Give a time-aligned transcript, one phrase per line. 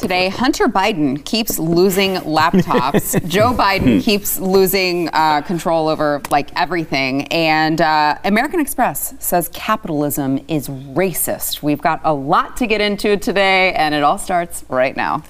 [0.00, 3.22] Today, Hunter Biden keeps losing laptops.
[3.28, 7.26] Joe Biden keeps losing uh, control over like everything.
[7.28, 11.62] And uh, American Express says capitalism is racist.
[11.62, 15.22] We've got a lot to get into today, and it all starts right now.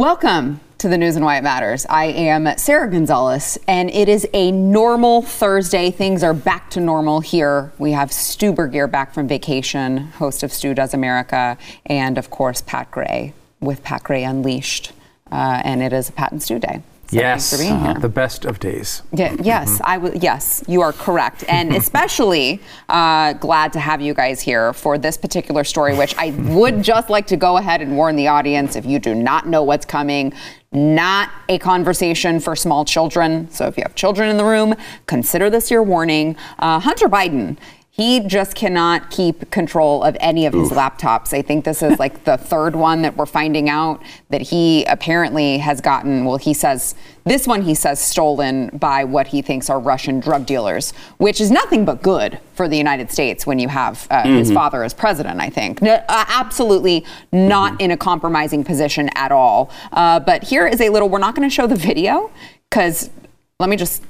[0.00, 1.84] Welcome to the news and why it matters.
[1.84, 5.90] I am Sara Gonzales, and it is a normal Thursday.
[5.90, 7.70] Things are back to normal here.
[7.76, 12.62] We have Stu Burguiere back from vacation, host of Stu Does America, and of course,
[12.62, 14.92] Pat Gray with Pat Gray Unleashed.
[15.30, 16.80] Uh, and it is a Pat and Stu Day.
[17.10, 18.00] So yes, thanks for being here.
[18.00, 19.02] the best of days.
[19.12, 24.14] Yeah, yes, I w- yes, you are correct, and especially uh, glad to have you
[24.14, 27.96] guys here for this particular story, which I would just like to go ahead and
[27.96, 30.32] warn the audience: if you do not know what's coming,
[30.70, 33.50] not a conversation for small children.
[33.50, 36.36] So if you have children in the room, consider this your warning.
[36.60, 37.56] Uh, Hunter Biden.
[37.92, 41.32] He just cannot keep control of any of his laptops.
[41.32, 45.58] I think this is like the third one that we're finding out that he apparently
[45.58, 46.24] has gotten.
[46.24, 50.46] Well, he says this one he says stolen by what he thinks are Russian drug
[50.46, 54.52] dealers, which is nothing but good for the United States when you have uh, his
[54.52, 55.40] father as president.
[55.40, 59.68] I think No, uh, absolutely not in a compromising position at all.
[59.92, 61.08] Uh, but here is a little.
[61.08, 62.30] We're not going to show the video
[62.70, 63.10] because
[63.58, 64.02] let me just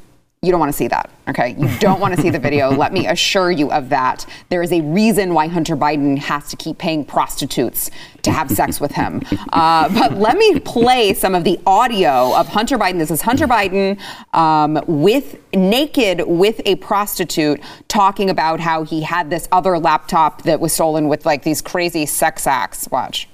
[0.42, 1.55] you don't want to see that, okay?
[1.58, 2.70] You don't want to see the video.
[2.70, 4.24] Let me assure you of that.
[4.48, 7.91] There is a reason why Hunter Biden has to keep paying prostitutes
[8.22, 9.22] to have sex with him.
[9.52, 12.98] Uh, but let me play some of the audio of Hunter Biden.
[12.98, 13.98] This is Hunter Biden
[14.33, 20.61] um, with naked with a prostitute talking about how he had this other laptop that
[20.61, 22.88] was stolen with like these crazy sex acts.
[22.91, 23.28] Watch.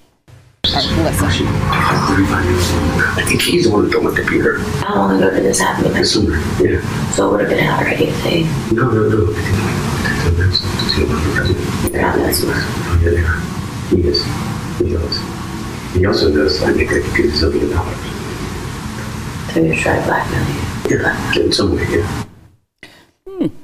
[0.74, 1.46] Listen.
[1.46, 4.58] I think he's the one who told my computer.
[4.84, 5.92] How long ago did this happen?
[5.92, 6.36] This summer.
[6.60, 6.80] Yeah.
[7.12, 8.42] So it would have been out already if they
[8.74, 9.30] No, no, no.
[9.30, 11.66] I think like ten minutes to see about the president.
[11.82, 12.50] figured out this was.
[12.56, 13.40] Oh, yeah, they are.
[13.94, 14.24] He is.
[14.78, 15.16] He knows.
[15.94, 17.96] He also knows I could get something in dollars.
[19.54, 20.98] So you try to blackmail you.
[20.98, 21.40] Yeah.
[21.40, 22.24] In some way, yeah.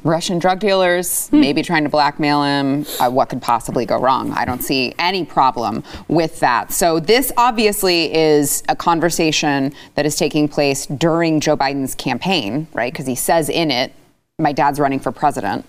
[0.05, 2.87] Russian drug dealers, maybe trying to blackmail him.
[3.01, 4.33] Uh, what could possibly go wrong?
[4.33, 6.73] I don't see any problem with that.
[6.73, 12.93] So, this obviously is a conversation that is taking place during Joe Biden's campaign, right?
[12.93, 13.93] Because he says in it,
[14.39, 15.65] my dad's running for president.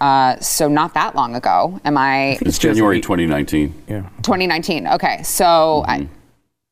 [0.00, 1.80] Uh, so, not that long ago.
[1.84, 3.74] Am I It's January 2019.
[3.88, 4.86] Yeah, 2019?
[4.88, 5.22] Okay.
[5.22, 6.08] So, I,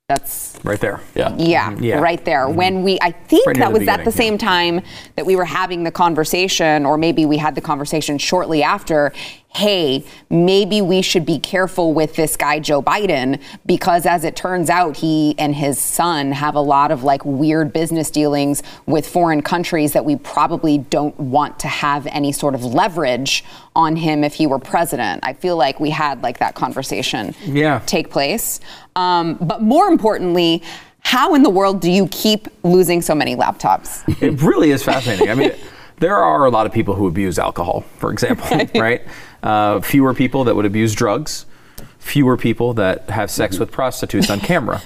[0.09, 1.01] that's right there.
[1.15, 1.37] Yeah.
[1.37, 1.99] yeah, Yeah.
[2.01, 2.49] right there.
[2.49, 4.81] When we, I think Right that was at the same time
[5.17, 9.13] that we were having the conversation, or maybe we had the conversation shortly after.
[9.55, 14.69] Hey, maybe we should be careful with this guy, Joe Biden, because as it turns
[14.71, 19.43] out, he and his son have a lot of like weird business dealings with foreign
[19.43, 23.43] countries that we probably don't want to have any sort of leverage
[23.75, 25.21] on him if he were president.
[25.25, 27.81] I feel like we had like that conversation Yeah.
[27.87, 28.61] take place.
[28.97, 30.63] Um, but more importantly,
[31.01, 34.05] how in the world do you keep losing so many laptops?
[34.23, 35.31] It really is fascinating.
[35.31, 35.53] I mean,
[36.01, 38.47] there are a lot of people who abuse alcohol, for example,
[38.81, 39.03] right?
[39.43, 41.47] Uh, fewer people that would abuse drugs,
[41.99, 44.83] fewer people that have sex with prostitutes on camera.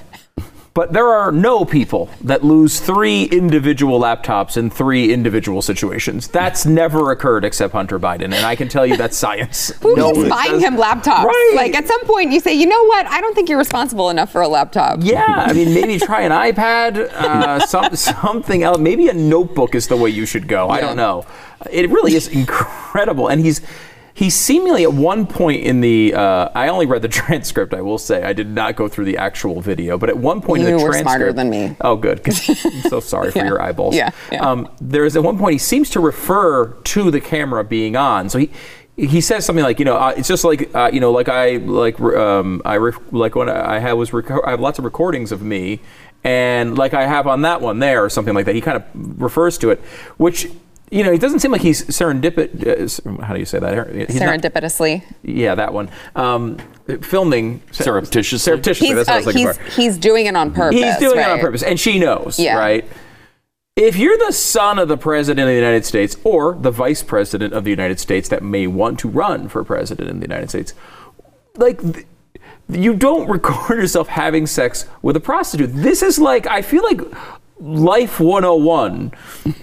[0.75, 6.29] But there are no people that lose three individual laptops in three individual situations.
[6.29, 9.69] That's never occurred except Hunter Biden, and I can tell you that's science.
[9.83, 11.25] Who No keeps buying does- him laptops?
[11.25, 11.53] Right.
[11.57, 13.05] Like at some point, you say, you know what?
[13.07, 15.01] I don't think you're responsible enough for a laptop.
[15.03, 18.79] Yeah, I mean, maybe try an iPad, uh, some, something else.
[18.79, 20.71] Maybe a notebook is the way you should go.
[20.71, 21.27] I don't know.
[21.71, 23.61] It really is incredible, and he's
[24.15, 26.15] he's seemingly at one point in the.
[26.15, 27.75] Uh, I only read the transcript.
[27.75, 30.63] I will say I did not go through the actual video, but at one point
[30.63, 31.77] in You the were transcript, smarter than me.
[31.81, 32.21] Oh, good.
[32.27, 32.35] I'm
[32.89, 33.47] so sorry for Yeah.
[33.47, 33.95] your eyeballs.
[33.95, 34.49] Yeah, yeah.
[34.49, 38.29] Um, there's at one point he seems to refer to the camera being on.
[38.29, 38.51] So he
[38.97, 41.57] he says something like, you know, uh, it's just like, uh, you know, like I
[41.57, 42.77] like um, I
[43.11, 45.81] like when I had was reco- I have lots of recordings of me,
[46.25, 48.55] and like I have on that one there or something like that.
[48.55, 48.85] He kind of
[49.21, 49.81] refers to it,
[50.19, 50.49] which.
[50.93, 52.51] You know, it doesn't seem like he's serendipit.
[53.17, 53.89] Uh, how do you say that?
[54.11, 55.03] He's not- Serendipitously.
[55.23, 55.91] yeah, that one.
[56.15, 56.59] Um,
[57.01, 58.39] filming Surreptitiously.
[58.39, 58.89] Surreptitiously.
[58.89, 59.81] He's, that's what I uh, was looking he's, for.
[59.81, 60.79] he's doing it on purpose.
[60.79, 62.59] He's doing it on purpose, and she knows, Yeah.
[62.59, 62.85] right?
[63.75, 67.55] If you're the son of the president of the United States or the vice president
[67.55, 70.75] of the United States that may want to run for president in the United States,
[71.57, 72.07] like th-
[72.69, 75.71] you don't record yourself having sex with a prostitute.
[75.73, 77.01] This is like I feel like
[77.63, 79.13] Life 101.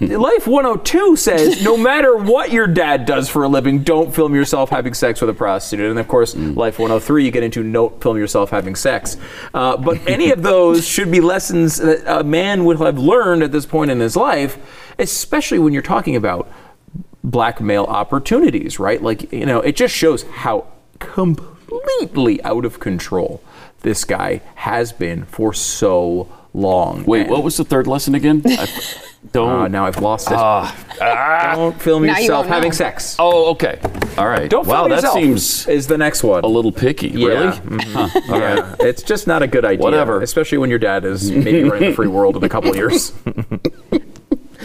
[0.00, 4.70] Life 102 says no matter what your dad does for a living, don't film yourself
[4.70, 5.90] having sex with a prostitute.
[5.90, 9.18] And of course, Life 103, you get into don't film yourself having sex.
[9.52, 13.52] Uh, but any of those should be lessons that a man would have learned at
[13.52, 14.56] this point in his life,
[14.98, 16.50] especially when you're talking about
[17.22, 19.02] blackmail opportunities, right?
[19.02, 20.68] Like, you know, it just shows how
[21.00, 23.42] completely out of control
[23.82, 27.04] this guy has been for so long.
[27.04, 28.42] Wait, what was the third lesson again?
[28.46, 28.66] I,
[29.32, 29.48] don't.
[29.62, 30.34] uh, now I've lost it.
[30.34, 32.54] Don't film Now you yourself won't know.
[32.54, 33.16] having sex.
[33.18, 33.78] oh, okay.
[34.18, 34.50] All right.
[34.50, 36.42] Don't wow, film that yourself seems is the next one.
[36.42, 37.08] a little picky.
[37.08, 37.26] Yeah.
[37.28, 37.46] Really?
[37.58, 37.82] Mhm.
[37.92, 38.20] Huh.
[38.34, 38.56] All right.
[38.56, 39.82] Yeah, it's just not a good idea.
[39.82, 40.22] Whatever.
[40.22, 43.12] Especially when your dad is maybe running the free world in a couple years.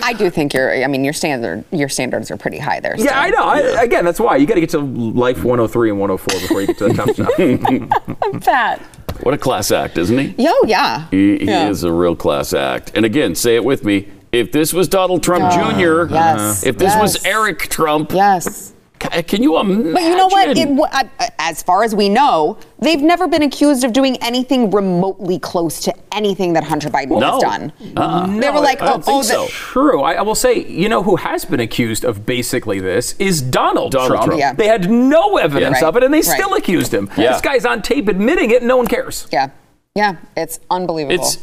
[0.04, 2.96] I do think your, I mean, your standard, your standards are pretty high there.
[2.98, 3.18] Yeah.
[3.20, 3.44] I know.
[3.44, 6.68] I, again, that's why you got to get to life 103 and 104 before you
[6.68, 8.44] get to the tough stuff.
[8.46, 8.82] That.
[9.26, 10.36] What a class act, isn't he?
[10.38, 11.08] Yo, yeah.
[11.10, 11.68] He, he Yeah.
[11.70, 12.92] is a real class act.
[12.94, 14.08] And again, say it with me.
[14.32, 17.26] If this was Donald Trump oh, Jr., yes, if this was.
[17.26, 18.75] Eric Trump, Yes.
[19.10, 19.94] Ca- can you imagine?
[19.94, 20.50] But you know what?
[20.50, 24.18] It, w- I- I- as far as we know, they've never been accused of doing
[24.22, 27.34] anything remotely close to anything that Hunter Biden no.
[27.34, 27.74] has done.
[27.96, 28.40] Uh-uh.
[28.40, 29.48] They were like, I don't oh, oh think oh, so.
[29.50, 30.02] True.
[30.02, 33.92] I, I will say, you know who has been accused of basically this is Donald,
[33.92, 34.26] Donald Trump.
[34.26, 34.40] Trump.
[34.40, 34.54] Yeah.
[34.54, 35.88] They had no evidence Yeah.
[35.88, 36.26] of it, and they Right.
[36.26, 37.10] still accused him.
[37.18, 37.34] Yeah.
[37.34, 39.28] This guy's on tape admitting it, and no one cares.
[39.32, 39.50] yeah,
[39.96, 41.16] yeah, it's unbelievable.
[41.24, 41.38] It's,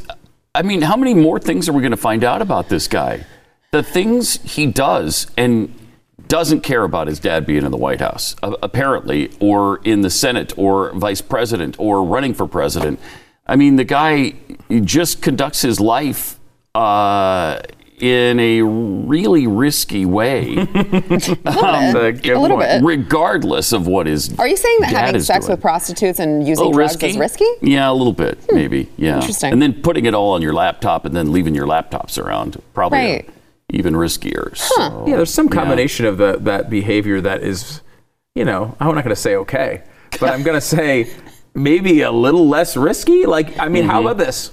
[0.55, 3.25] I mean, how many more things are we going to find out about this guy?
[3.71, 5.73] The things he does and
[6.29, 10.11] doesn't care about his dad being in the White House, uh, apparently, or in the
[10.11, 12.99] Senate, or vice president, or running for president.
[13.47, 14.35] I mean, the guy
[14.85, 16.39] just conducts his life
[16.75, 17.61] uh,
[17.99, 22.69] in a really risky way, That's a good a little point.
[22.69, 22.83] bit.
[22.85, 24.37] regardless of what is.
[24.39, 25.55] Are you saying that having sex doing.
[25.57, 27.07] with prostitutes and using little drugs risky?
[27.09, 27.47] is risky?
[27.61, 28.89] Yeah, a little bit, maybe.
[28.97, 29.17] Yeah.
[29.17, 29.53] Interesting.
[29.53, 32.99] And then putting it all on your laptop and then leaving your laptops around, probably
[32.99, 33.29] Right.
[33.73, 34.57] Even riskier.
[34.57, 37.81] So, Yeah, there's some combination of the, that behavior that is,
[38.35, 39.83] you know, I'm not going to say okay,
[40.21, 41.11] but I'm going to say
[41.55, 43.27] maybe a little less risky.
[43.27, 44.07] Like, I mean, how Mm-hmm.
[44.09, 44.53] about this?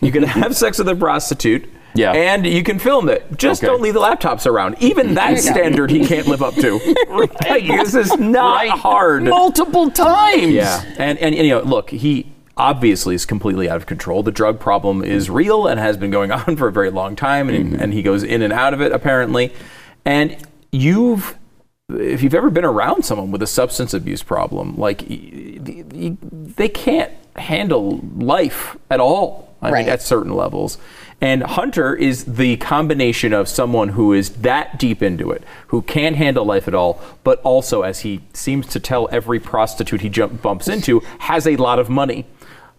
[0.00, 1.68] You can have sex with a prostitute.
[1.94, 2.12] Yeah.
[2.12, 3.36] And you can film it.
[3.36, 3.70] Just Okay.
[3.70, 4.76] don't leave the laptops around.
[4.80, 6.78] Even that standard he can't live up to.
[7.10, 8.70] Like, this is not Right.
[8.70, 9.24] hard.
[9.24, 10.52] Multiple times.
[10.52, 14.22] Yeah, and, and you know, look, he obviously is completely out of control.
[14.22, 17.48] The drug problem is real and has been going on for a very long time,
[17.48, 17.82] and, mm-hmm.
[17.82, 19.52] and he goes in and out of it apparently.
[20.04, 20.36] And
[20.70, 21.36] you've,
[21.90, 28.00] if you've ever been around someone with a substance abuse problem, like they can't handle
[28.16, 29.48] life at all.
[29.62, 29.84] I Right.
[29.86, 30.76] mean, at certain levels.
[31.20, 36.16] And Hunter is the combination of someone who is that deep into it, who can't
[36.16, 40.42] handle life at all, but also, as he seems to tell every prostitute he jump,
[40.42, 42.26] bumps into, has a lot of money.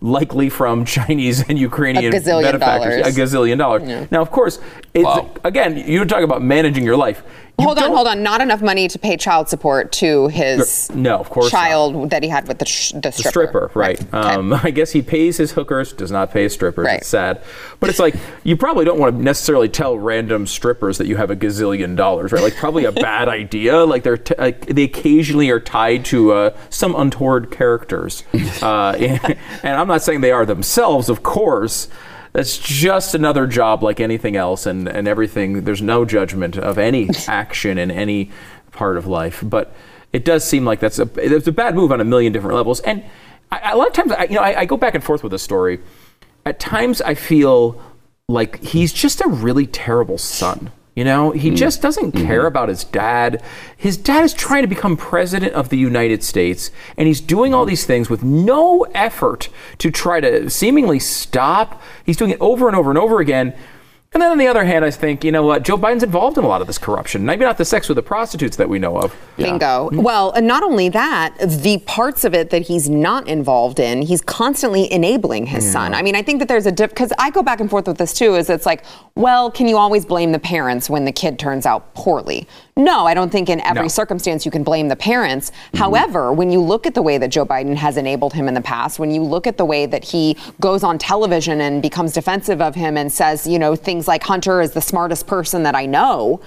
[0.04, 2.98] Likely from Chinese and Ukrainian A benefactors.
[3.02, 3.08] dollars.
[3.18, 3.84] A gazillion dollars.
[4.12, 4.60] Now, of course,
[4.94, 5.32] it's, Wow.
[5.46, 7.24] again, you're talking about managing your life.
[7.60, 8.24] You hold on, hold on.
[8.24, 11.60] Not enough money to pay child support to his No, of course not.
[11.60, 13.30] child that he had with the, sh- the stripper.
[13.30, 14.02] stripper, right?
[14.02, 14.18] Okay.
[14.18, 16.86] Um, I guess he pays his hookers, does not pay his strippers.
[16.86, 16.98] Right.
[16.98, 17.44] It's sad,
[17.80, 21.30] but it's like you probably don't want to necessarily tell random strippers that you have
[21.30, 22.42] a gazillion dollars, right?
[22.42, 23.86] Like probably a bad idea.
[23.86, 28.24] Like they're t- like they occasionally are tied to uh, some untoward characters,
[28.64, 31.88] uh, and, and I'm not saying they are themselves, of course.
[32.34, 35.64] That's just another job like anything else, and, and everything.
[35.64, 38.32] There's no judgment of any action in any
[38.72, 39.74] part of life, but
[40.12, 42.80] it does seem like that's a it's a bad move on a million different levels.
[42.82, 43.04] And
[43.52, 45.32] I, a lot of times, I, you know, I, I go back and forth with
[45.32, 45.80] this story.
[46.46, 47.82] At times, I feel
[48.28, 50.72] like he's just a really terrible son.
[50.96, 51.56] You know, he mm.
[51.56, 52.26] just doesn't mm-hmm.
[52.26, 53.42] care about his dad.
[53.76, 57.66] His dad is trying to become president of the United States, and he's doing all
[57.66, 61.82] these things with no effort to try to seemingly stop.
[62.06, 63.56] He's doing it over and over and over again.
[64.14, 66.44] And then on the other hand, I think, you know what, Joe Biden's involved in
[66.44, 67.26] a lot of this corruption.
[67.26, 69.16] Maybe not the sex with the prostitutes that we know of.
[69.38, 69.90] Bingo.
[69.90, 70.02] Mm-hmm.
[70.02, 74.22] Well, and not only that, the parts of it that he's not involved in, he's
[74.22, 75.96] constantly enabling his son.
[75.96, 77.98] I mean, I think that there's a dip because I go back and forth with
[77.98, 78.36] this too.
[78.36, 78.84] Is it's like,
[79.16, 82.48] well, can you always blame the parents when the kid turns out poorly?
[82.76, 83.88] No, I don't think in every No.
[83.88, 85.50] circumstance you can blame the parents.
[85.52, 85.78] Mm-hmm.
[85.78, 88.62] However, when you look at the way that Joe Biden has enabled him in the
[88.62, 92.62] past, when you look at the way that he goes on television and becomes defensive
[92.62, 95.86] of him and says, you know, things like Hunter is the smartest person that I
[95.86, 96.42] know.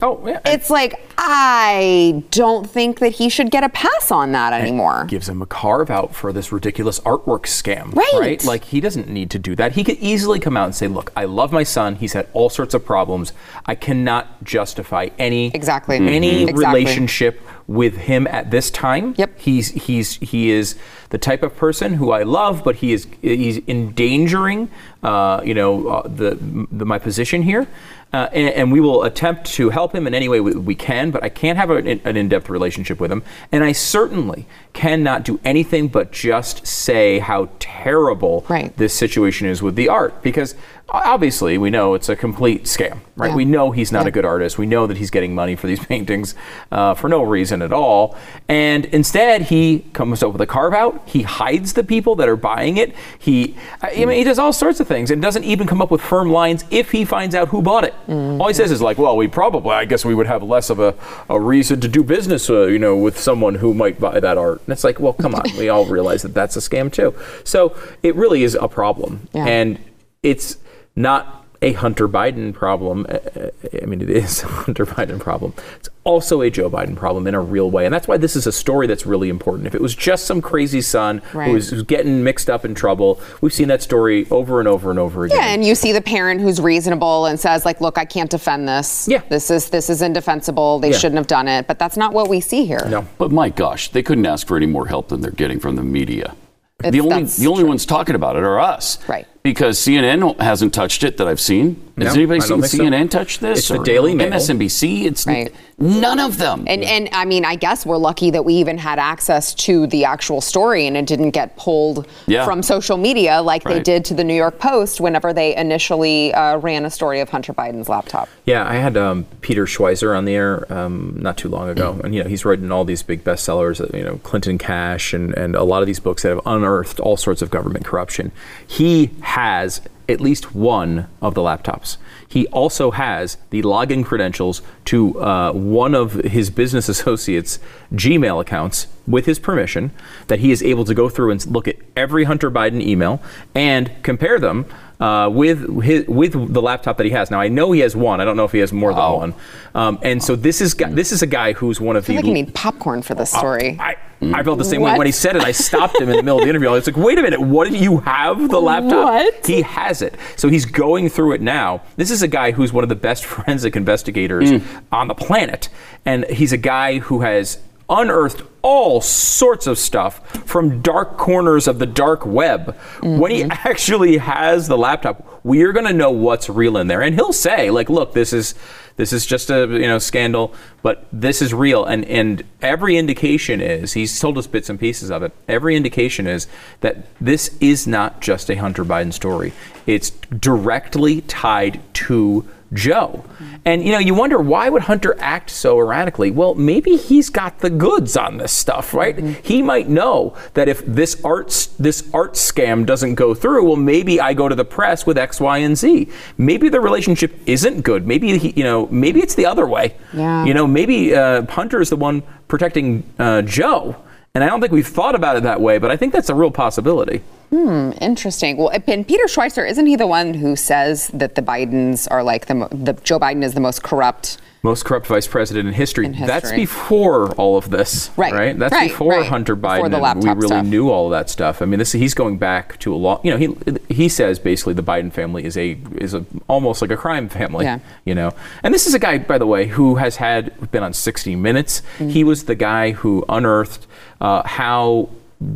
[0.00, 0.38] Oh, yeah.
[0.44, 5.06] It's like I don't think that he should get a pass on that anymore.
[5.08, 7.92] gives him a carve out for this ridiculous artwork scam.
[7.96, 8.42] Right.
[8.44, 9.72] Like he doesn't need to do that.
[9.72, 11.96] He could easily come out and say, "Look, I love my son.
[11.96, 13.32] He's had all sorts of problems.
[13.66, 15.96] I cannot justify any Exactly.
[15.96, 16.48] any Mhm.
[16.50, 16.80] Exactly.
[16.80, 19.14] relationship with him at this time.
[19.16, 19.38] Yep.
[19.38, 20.74] He's he's he is
[21.10, 24.70] the type of person who I love, but he is he's endangering,
[25.02, 26.38] uh, you know, uh, the,
[26.72, 27.68] the my position here.
[28.12, 31.10] Uh, and, and we will attempt to help him in any way we, we can,
[31.10, 33.22] but I can't have an, an in-depth relationship with him,
[33.52, 38.74] and I certainly cannot do anything but just say how terrible Right.
[38.78, 40.54] this situation is with the art because
[40.88, 43.28] obviously we know it's a complete scam, right?
[43.30, 43.34] Yeah.
[43.36, 44.08] We know he's not Yeah.
[44.08, 44.56] a good artist.
[44.56, 46.34] We know that he's getting money for these paintings
[46.72, 48.16] uh, for no reason at all.
[48.48, 51.02] And instead, he comes up with a carve out.
[51.06, 52.94] He hides the people that are buying it.
[53.18, 56.00] He, I mean, he does all sorts of things and doesn't even come up with
[56.00, 57.94] firm lines if he finds out who bought it.
[58.06, 58.40] Mm-hmm.
[58.40, 60.78] All he says is like, well, we probably, I guess we would have less of
[60.78, 60.94] a,
[61.28, 64.60] a reason to do business, uh, you know, with someone who might buy that art.
[64.66, 65.44] And it's like, well, come on.
[65.58, 67.14] we all realize that that's a scam too.
[67.44, 69.28] So it really is a problem.
[69.32, 69.46] Yeah.
[69.46, 69.78] And
[70.22, 70.58] it's
[70.96, 73.04] not a Hunter Biden problem.
[73.08, 73.50] Uh, uh,
[73.82, 75.54] I mean, it is a Hunter Biden problem.
[75.76, 77.84] It's also a Joe Biden problem in a real way.
[77.84, 79.66] And that's why this is a story that's really important.
[79.66, 81.48] If it was just some crazy son Right.
[81.48, 84.90] who was, who's getting mixed up in trouble, we've seen that story over and over
[84.90, 85.36] and over again.
[85.36, 88.68] Yeah, and you see the parent who's reasonable and says, like, look, I can't defend
[88.68, 89.08] this.
[89.08, 89.22] Yeah.
[89.28, 90.78] This is this is indefensible.
[90.78, 90.96] They Yeah.
[90.98, 91.66] shouldn't have done it.
[91.66, 92.86] But that's not what we see here.
[92.88, 93.06] No.
[93.18, 95.82] But my gosh, they couldn't ask for any more help than they're getting from the
[95.82, 96.34] media.
[96.80, 98.98] It's- the only the only ones talking about it are us.
[99.08, 99.26] Right.
[99.48, 101.82] Because CNN hasn't touched it that I've seen.
[101.96, 102.78] Has No, anybody I seen think so.
[102.84, 103.58] CNN touch this?
[103.60, 104.30] It's the Daily Mail.
[104.30, 105.06] MSNBC.
[105.06, 105.50] It's Right.
[105.78, 106.64] none of them.
[106.68, 110.04] And and I mean, I guess we're lucky that we even had access to the
[110.04, 112.44] actual story and it didn't get pulled Yeah.
[112.44, 116.58] from social media like they did to the New York Post whenever they initially uh,
[116.58, 118.28] ran a story of Hunter Biden's laptop.
[118.44, 122.14] Yeah, I had um, Peter Schweizer on the air um, not too long ago, and
[122.14, 125.56] you know he's written all these big bestsellers, uh, you know Clinton Cash, and and
[125.56, 128.30] a lot of these books that have unearthed all sorts of government corruption.
[128.66, 131.96] He has at least one of the laptops.
[132.26, 137.60] He also has the login credentials to uh, one of his business associates'
[137.92, 139.92] Gmail accounts with his permission
[140.26, 143.22] that he is able to go through and look at every Hunter Biden email
[143.54, 144.66] and compare them
[145.00, 147.30] uh, with his, with the laptop that he has.
[147.30, 148.20] Now I know he has one.
[148.20, 149.20] I don't know if he has more Wow.
[149.20, 149.34] than one.
[149.74, 152.22] Um, and so this is this is a guy who's one of I feel the.
[152.22, 153.76] like you need popcorn for this story.
[153.78, 155.42] I, I felt the same way when he said it.
[155.42, 156.68] I stopped him in the middle of the interview.
[156.68, 157.40] I was like, "Wait a minute!
[157.40, 159.04] What did you have the laptop?
[159.04, 159.46] What?
[159.46, 160.16] He has it.
[160.36, 161.82] So he's going through it now.
[161.96, 164.50] This is a guy who's one of the best forensic investigators
[164.90, 165.68] on the planet,
[166.04, 171.78] and he's a guy who has unearthed all sorts of stuff from dark corners of
[171.78, 172.76] the dark web.
[173.02, 173.68] When he mm-hmm.
[173.68, 177.32] actually has the laptop, we are going to know what's real in there, and he'll
[177.32, 178.54] say, like, "Look, this is."
[178.98, 180.52] This is just a you know scandal,
[180.82, 185.08] but this is real, and and every indication is he's told us bits and pieces
[185.12, 185.30] of it.
[185.46, 186.48] Every indication is
[186.80, 189.52] that this is not just a Hunter Biden story;
[189.86, 193.24] it's directly tied to Joe.
[193.64, 196.30] And you know, you wonder why would Hunter act so erratically?
[196.30, 199.18] Well, maybe he's got the goods on this stuff, right?
[199.18, 203.76] He might know that if this art s- this art scam doesn't go through, well,
[203.76, 206.08] maybe I go to the press with X, Y, and Z.
[206.36, 208.06] Maybe the relationship isn't good.
[208.06, 209.94] Maybe he, you know, maybe it's the other way.
[210.12, 210.44] Yeah.
[210.44, 213.96] You know, maybe uh, Hunter is the one protecting uh, Joe.
[214.38, 216.34] And I don't think we've thought about it that way, but I think that's a
[216.36, 217.22] real possibility.
[217.50, 218.56] Hmm, Interesting.
[218.56, 222.46] Well, and Peter Schweizer, isn't he the one who says that the Bidens are like
[222.46, 224.38] the, mo- the Joe Biden is the most corrupt?
[224.62, 226.06] Most corrupt vice president in history.
[226.06, 228.58] In That's before all of this, Right, right?
[228.58, 229.26] That's right, before right.
[229.26, 229.90] Hunter Before Biden.
[229.90, 230.66] the and we really stuff.
[230.66, 231.60] knew all of that stuff.
[231.62, 233.20] I mean, this he's going back to a long.
[233.24, 236.90] You know, he he says basically the Biden family is a is a almost like
[236.90, 237.66] a crime family.
[237.66, 237.78] Yeah.
[238.04, 238.32] You know,
[238.64, 241.82] and this is a guy, by the way, who has had been on 60 Minutes.
[241.98, 242.10] Mm.
[242.10, 243.86] He was the guy who unearthed
[244.20, 245.08] uh, how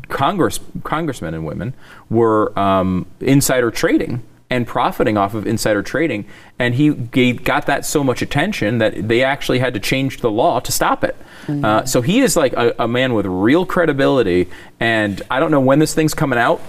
[0.08, 1.74] Congress congressmen and women
[2.10, 6.26] were um, insider trading and profiting off of insider trading,
[6.58, 10.30] and he gave, got that so much attention that they actually had to change the
[10.30, 11.16] law to stop it.
[11.64, 15.60] Uh, so he is like a, a man with real credibility, and I don't know
[15.60, 16.60] when this thing's coming out.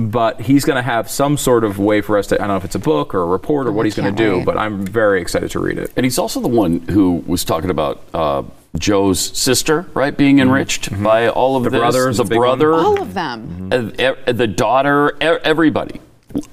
[0.00, 2.56] But he's going to have some sort of way for us to, I don't know
[2.56, 4.86] if it's a book or a report or what he's going to do, but I'm
[4.86, 5.92] very excited to read it.
[5.96, 8.44] And he's also the one who was talking about uh,
[8.78, 11.78] Joe's sister, right, being enriched by all of The this.
[11.80, 12.46] brother is the a big one.
[12.58, 13.70] brother, All of them.
[13.72, 16.00] e- the daughter, everybody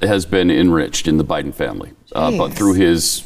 [0.01, 3.24] has been enriched in the Biden family, uh, but through his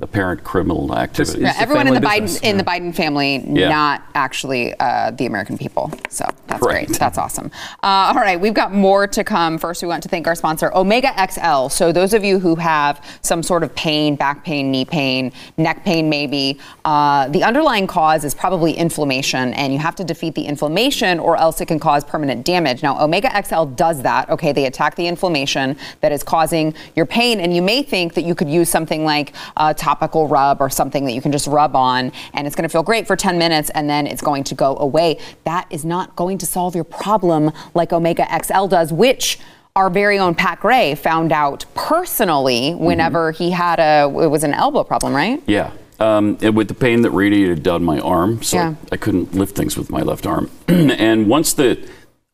[0.00, 1.38] apparent criminal activity.
[1.38, 2.62] It's Yeah, the everyone in the family Biden in yeah.
[2.62, 3.68] the Biden family, Yeah.
[3.70, 5.90] not actually uh, the American people.
[6.10, 6.28] So
[6.60, 6.98] that's great.
[6.98, 7.50] That's awesome.
[7.82, 9.58] Uh, all right, we've got more to come.
[9.58, 11.68] First, we want to thank our sponsor, Omega XL.
[11.68, 15.84] So, those of you who have some sort of pain, back pain, knee pain, neck
[15.84, 20.46] pain, maybe, uh, the underlying cause is probably inflammation, and you have to defeat the
[20.46, 22.82] inflammation or else it can cause permanent damage.
[22.82, 24.28] Now, Omega XL does that.
[24.30, 28.24] Okay, they attack the inflammation that is causing your pain, and you may think that
[28.24, 31.76] you could use something like a topical rub or something that you can just rub
[31.76, 34.54] on, and it's going to feel great for 10 minutes, and then it's going to
[34.54, 35.18] go away.
[35.44, 39.38] That is not going to solve your problem like Omega XL does, which
[39.74, 44.54] our very own Pat Gray found out personally whenever he had a it was an
[44.54, 45.42] elbow problem, right?
[45.46, 45.72] Yeah.
[45.98, 48.74] Um, and with the pain that radiated down my arm, so Yeah.
[48.90, 50.50] I, I couldn't lift things with my left arm.
[50.68, 51.86] and once the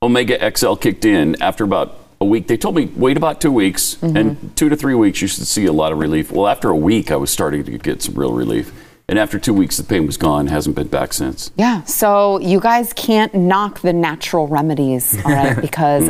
[0.02, 3.97] Omega XL kicked in, after about a week, they told me wait about two weeks,
[3.97, 4.16] Mm-hmm.
[4.16, 6.33] and two to three weeks you should see a lot of relief.
[6.33, 8.73] Well, after a week, I was starting to get some real relief,
[9.09, 10.47] and after two weeks, the pain was gone.
[10.47, 11.50] Hasn't been back since.
[11.56, 15.56] Yeah, so you guys can't knock the natural remedies, all right?
[15.61, 16.04] Because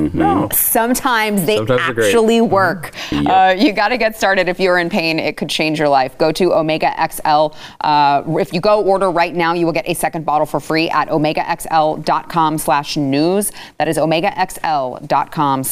[0.57, 2.07] sometimes they Sometimes they're great.
[2.07, 2.93] actually work.
[3.13, 4.49] Uh, you got to get started.
[4.49, 6.17] If you're in pain, it could change your life.
[6.19, 7.55] Go to Omega XL.
[7.81, 10.89] Uh, if you go order right now, you will get a second bottle for free
[10.91, 13.53] at omegaxl.com slash news.
[13.79, 15.65] That is omegaxl.com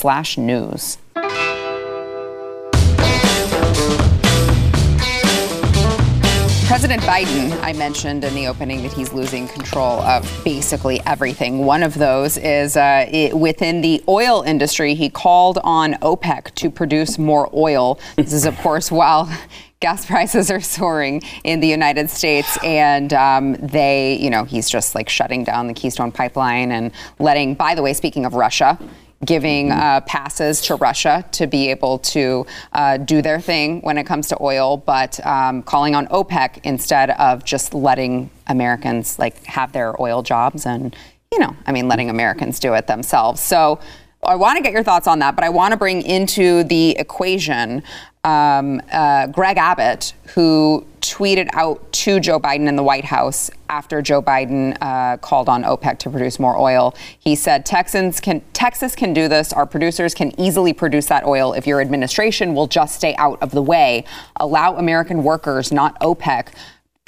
[6.70, 11.66] President Biden, I mentioned in the opening that he's losing control of basically everything.
[11.66, 14.94] One of those is uh, i within the oil industry.
[14.94, 17.98] He called on OPEC to produce more oil.
[18.14, 19.28] This is, of course, while
[19.80, 24.94] gas prices are soaring in the United States, and um, they, you know, he's just
[24.94, 27.56] like shutting down the Keystone Pipeline and letting.
[27.56, 28.78] By the way, speaking of Russia
[29.24, 34.04] giving uh, passes to Russia to be able to uh, do their thing when it
[34.04, 39.72] comes to oil, but um, calling on OPEC instead of just letting Americans like have
[39.72, 40.96] their oil jobs and
[41.30, 43.40] you know, I mean, letting Americans do it themselves.
[43.40, 43.78] So.
[44.22, 46.90] I want to get your thoughts on that, but I want to bring into the
[46.98, 47.82] equation
[48.22, 54.02] um, uh, Greg Abbott, who tweeted out to Joe Biden in the White House after
[54.02, 56.94] Joe Biden uh, called on OPEC to produce more oil.
[57.18, 59.54] He said, Texans can, Texas can do this.
[59.54, 63.52] Our producers can easily produce that oil if your administration will just stay out of
[63.52, 64.04] the way.
[64.36, 66.48] Allow American workers, not OPEC,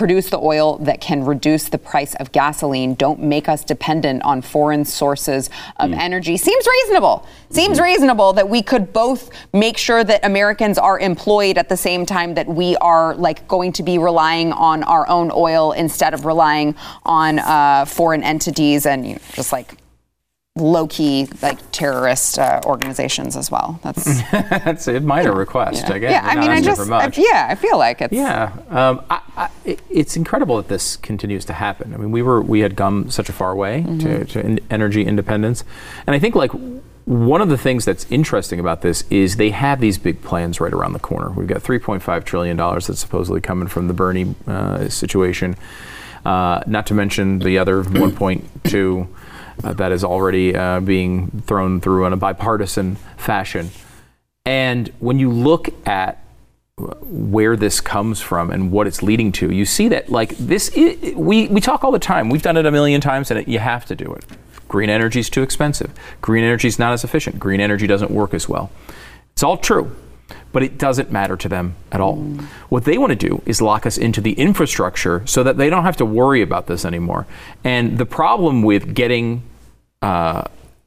[0.02, 2.94] produce the oil that can reduce the price of gasoline.
[2.94, 6.36] Don't make us dependent on foreign sources of energy.
[6.36, 7.24] Seems reasonable.
[7.50, 12.04] Seems reasonable that we could both make sure that Americans are employed at the same
[12.04, 16.24] time that we are like going to be relying on our own oil instead of
[16.24, 19.76] relying on uh, foreign entities and you know, just like
[20.56, 23.80] low key like terrorist uh, organizations as well.
[23.82, 26.12] That's That's a minor request, I guess.
[26.12, 26.22] yeah.
[26.24, 26.90] I mean, I just.
[26.90, 27.46] I- yeah.
[27.48, 29.48] I feel like it's Yeah, um, I, I,
[29.88, 31.94] it's incredible that this continues to happen.
[31.94, 35.04] I mean, we were we had come such a far way to, to in- energy
[35.06, 35.64] independence,
[36.06, 36.50] and I think like
[37.04, 40.72] one of the things that's interesting about this is they have these big plans right
[40.72, 41.30] around the corner.
[41.30, 45.56] We've got 3.5 trillion dollars that's supposedly coming from the Bernie uh, situation,
[46.26, 49.08] uh, not to mention the other 1.2
[49.64, 53.70] uh, that is already uh, being thrown through in a bipartisan fashion.
[54.44, 56.24] And when you look at
[57.02, 60.70] where this comes from and what it's leading to, you see that like this.
[60.74, 62.28] we we talk all the time.
[62.28, 64.24] We've done it a million times, and it, you have to do it.
[64.68, 65.92] Green energy is too expensive.
[66.22, 67.38] Green energy is not as efficient.
[67.38, 68.70] Green energy doesn't work as well.
[69.32, 69.94] It's all true,
[70.50, 72.16] but it doesn't matter to them at all.
[72.70, 75.84] What they want to do is lock us into the infrastructure so that they don't
[75.84, 77.26] have to worry about this anymore.
[77.64, 79.42] And the problem with getting
[80.02, 80.44] uh,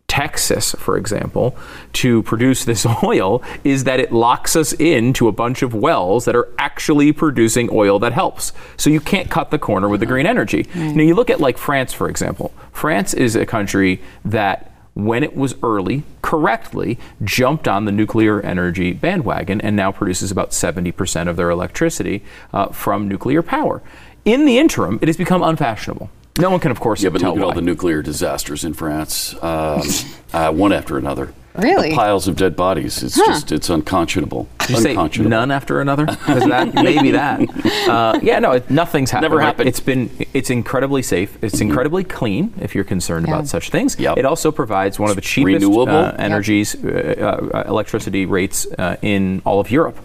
[0.08, 1.58] Texas, for example,
[1.94, 6.36] to produce this oil is that it locks us into a bunch of wells that
[6.36, 8.54] are actually producing oil that helps.
[8.78, 10.68] So you can't cut the corner with the green energy.
[10.74, 12.54] Now you look at like France, for example.
[12.72, 18.94] France is a country that when it was early, correctly jumped on the nuclear energy
[18.94, 22.24] bandwagon and now produces about 70% of their electricity
[22.54, 23.82] uh, from nuclear power.
[24.24, 26.10] In the interim, it has become unfashionable.
[26.38, 28.74] No one can, of course, Yeah, but tell look at all the nuclear disasters in
[28.74, 29.82] France, um,
[30.34, 31.34] uh, one after another.
[31.58, 31.92] Really?
[31.92, 33.02] The piles of dead bodies.
[33.02, 34.50] It's just, it's unconscionable.
[34.60, 35.30] Did you say unconscionable.
[35.30, 36.06] none after another?
[36.28, 37.40] That maybe that?
[37.88, 39.24] Uh, yeah, no, it, nothing's happened.
[39.32, 39.46] Never right?
[39.46, 39.70] happened.
[39.70, 41.38] It's been it's incredibly safe.
[41.42, 42.54] It's incredibly clean.
[42.60, 43.36] If you're concerned Yeah.
[43.36, 44.18] about such things, Yep.
[44.18, 45.96] it also provides one of the cheapest renewable.
[45.96, 46.16] uh, Yep.
[46.20, 49.98] energies, uh, uh, electricity rates uh, in all of Europe.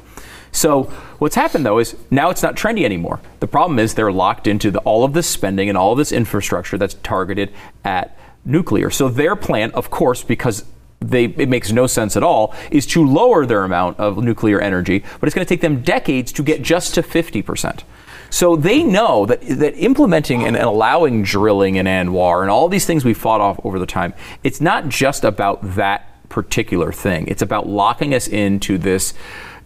[0.53, 0.85] So
[1.19, 3.21] what's happened though is now it's not trendy anymore.
[3.41, 6.13] The problem is they're locked into the, all of this spending and all of this
[6.13, 7.53] infrastructure that's targeted
[7.85, 8.91] at nuclear.
[8.91, 10.65] So their plan, of course, because
[11.01, 15.03] they, it makes no sense at all, is to lower their amount of nuclear energy,
[15.19, 17.83] but it's going to take them decades to get just to 50%.
[18.29, 22.87] So they know that that implementing and, and allowing drilling in ANWR and all these
[22.87, 27.27] things we fought off over the time, it's not just about that particular thing.
[27.27, 29.13] It's about locking us into this,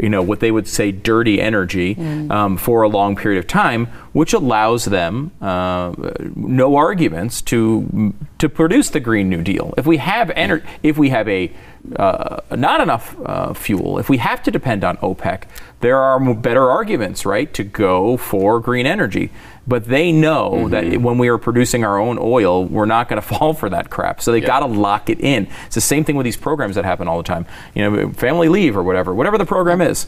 [0.01, 1.95] you know, what they would say dirty energy
[2.31, 5.95] um, for a long period of time, which allows them uh,
[6.35, 9.73] no arguments to to produce the Green New Deal.
[9.77, 11.53] If we have ener- if we have a
[11.97, 15.43] uh, not enough uh, fuel, if we have to depend on OPEC,
[15.81, 19.31] there are better arguments, right, to go for green energy.
[19.67, 21.03] But they know that mm-hmm.
[21.03, 24.21] when we are producing our own oil, we're not going to fall for that crap.
[24.21, 25.49] So they got to lock it in.
[25.67, 27.47] It's the same thing with these programs that happen all the time.
[27.75, 30.07] You know, family leave or whatever, whatever the program is.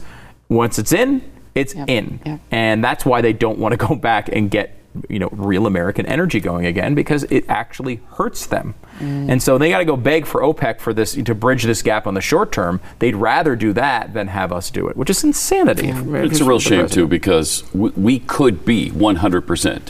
[0.49, 2.39] Once it's in, it's in, Yep.
[2.51, 4.76] and that's why they don't want to go back and get
[5.09, 8.75] you know real American energy going again because it actually hurts them.
[8.99, 12.07] And so they got to go beg for OPEC for this to bridge this gap
[12.07, 12.81] on the short term.
[12.97, 15.89] They'd rather do that than have us do it, which is insanity.
[15.89, 19.81] It's a real shame too because we, we could be 100%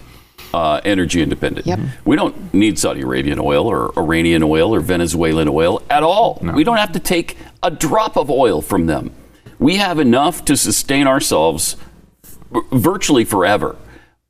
[0.53, 1.67] uh, energy independent.
[1.67, 1.79] Yep.
[2.05, 6.39] We don't need Saudi Arabian oil or Iranian oil or Venezuelan oil at all.
[6.41, 9.11] We don't have to take a drop of oil from them.
[9.59, 11.77] We have enough to sustain ourselves
[12.71, 13.75] virtually forever.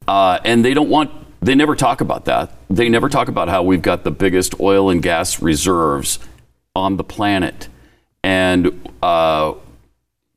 [0.08, 2.52] Uh, and they don't want, they never talk about that.
[2.70, 6.20] They never talk about how we've got the biggest oil and gas reserves
[6.76, 7.68] on the planet.
[8.24, 9.54] And uh,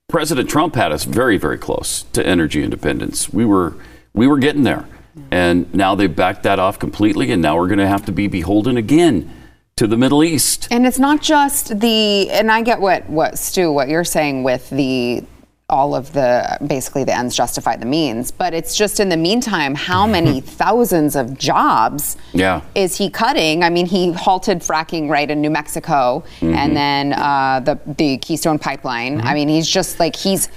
[0.09, 3.33] President Trump had us very, very close to energy independence.
[3.33, 3.77] We were,
[4.13, 4.87] we were getting there.
[5.31, 7.31] And now they've backed that off completely.
[7.31, 9.31] And now we're going to have to be beholden again
[9.77, 10.69] to the Middle East.
[10.71, 14.69] And it's not just the, and I get what what Stu, what you're saying with
[14.71, 15.25] the
[15.71, 19.75] all of the basically the ends justify the means, but it's just in the meantime,
[19.75, 22.61] how many thousands of jobs Yeah.
[22.75, 23.63] is he cutting?
[23.65, 28.59] I mean, he halted fracking right in New Mexico, and then uh, the the Keystone
[28.59, 29.21] Pipeline.
[29.23, 30.49] I mean, he's just like he's.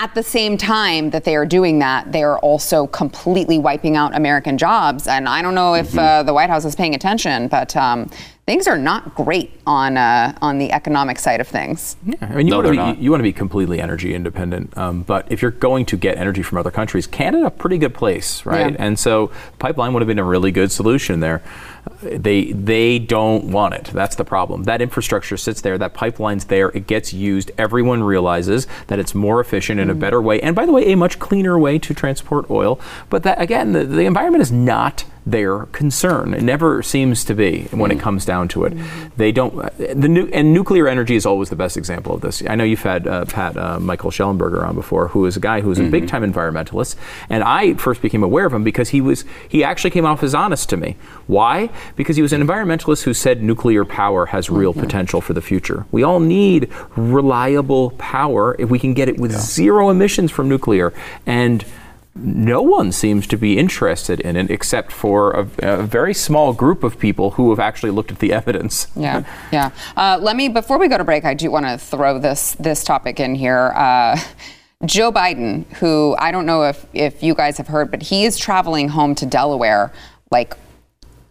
[0.00, 4.14] At the same time that they are doing that, they are also completely wiping out
[4.14, 5.08] American jobs.
[5.08, 8.08] And I don't know if uh, the White House is paying attention, but um,
[8.48, 11.96] things are not great on uh, on the economic side of things.
[12.06, 12.98] Yeah, I mean, you No, want to be not.
[12.98, 16.42] you want to be completely energy independent, um, but if you're going to get energy
[16.42, 18.72] from other countries, Canada a pretty good place, right?
[18.72, 18.84] Yeah.
[18.86, 21.42] And so pipeline would have been a really good solution there.
[21.86, 23.84] Uh, They they don't want it.
[23.92, 24.64] That's the problem.
[24.64, 25.76] That infrastructure sits there.
[25.76, 26.68] That pipeline's there.
[26.70, 27.50] It gets used.
[27.58, 30.96] Everyone realizes that it's more efficient and a better way, and by the way, a
[30.96, 32.80] much cleaner way to transport oil.
[33.10, 36.34] But that again, the, the environment is not their concern.
[36.34, 38.72] It never seems to be when it comes down to it.
[39.16, 39.54] They don't.
[39.76, 42.42] The nu- and nuclear energy is always the best example of this.
[42.48, 45.60] I know you've had uh, Pat uh, Michael Shellenberger on before, who is a guy
[45.60, 46.96] who's a big time environmentalist,
[47.28, 50.34] and I first became aware of him because he was he actually came off as
[50.34, 50.96] honest to me.
[51.26, 51.70] Why?
[51.96, 55.86] Because he was an environmentalist who said nuclear power has real potential for the future.
[55.90, 60.92] We all need reliable power if we can get it with zero emissions from nuclear
[61.26, 61.64] and
[62.14, 66.82] no one seems to be interested in it except for a, a very small group
[66.82, 68.88] of people who have actually looked at the evidence.
[68.96, 69.70] Yeah, yeah.
[69.96, 72.84] Uh, let me before we go to break, I do want to throw this this
[72.84, 73.72] topic in here.
[73.74, 74.18] Uh,
[74.84, 78.36] Joe Biden, who I don't know if if you guys have heard, but he is
[78.36, 79.92] traveling home to Delaware
[80.30, 80.56] like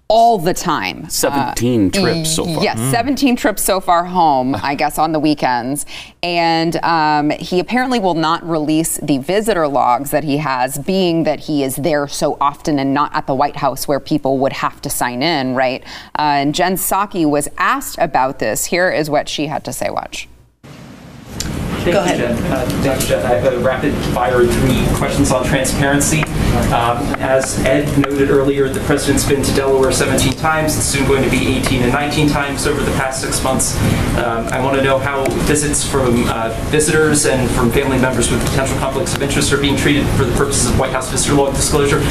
[0.10, 1.10] all the time.
[1.10, 2.64] 17 trips so far.
[2.64, 5.86] Yes, 17 trips so far home, I guess, on the weekends.
[6.24, 11.42] And um, he apparently will not release the visitor logs that he has, being that
[11.42, 14.82] he is there so often and not at the White House where people would have
[14.82, 15.84] to sign in, right?
[16.18, 18.66] Uh, and Jen Psaki was asked about this.
[18.66, 19.90] Here is what she had to say.
[19.90, 20.28] Watch.
[20.64, 22.18] Thank Go you, ahead.
[22.18, 22.52] Jen.
[22.52, 23.06] Uh, Dr.
[23.08, 26.24] Jen, I have a rapid fire three questions on transparency.
[26.68, 30.76] Um, as Ed noted earlier, the president's been to Delaware 17 times.
[30.76, 33.78] It's soon going to be 18 and 19 times over the past six months.
[34.18, 38.44] Um, I want to know how visits from uh, visitors and from family members with
[38.50, 41.56] potential conflicts of interest are being treated for the purposes of White House visitor log
[41.56, 42.02] disclosure.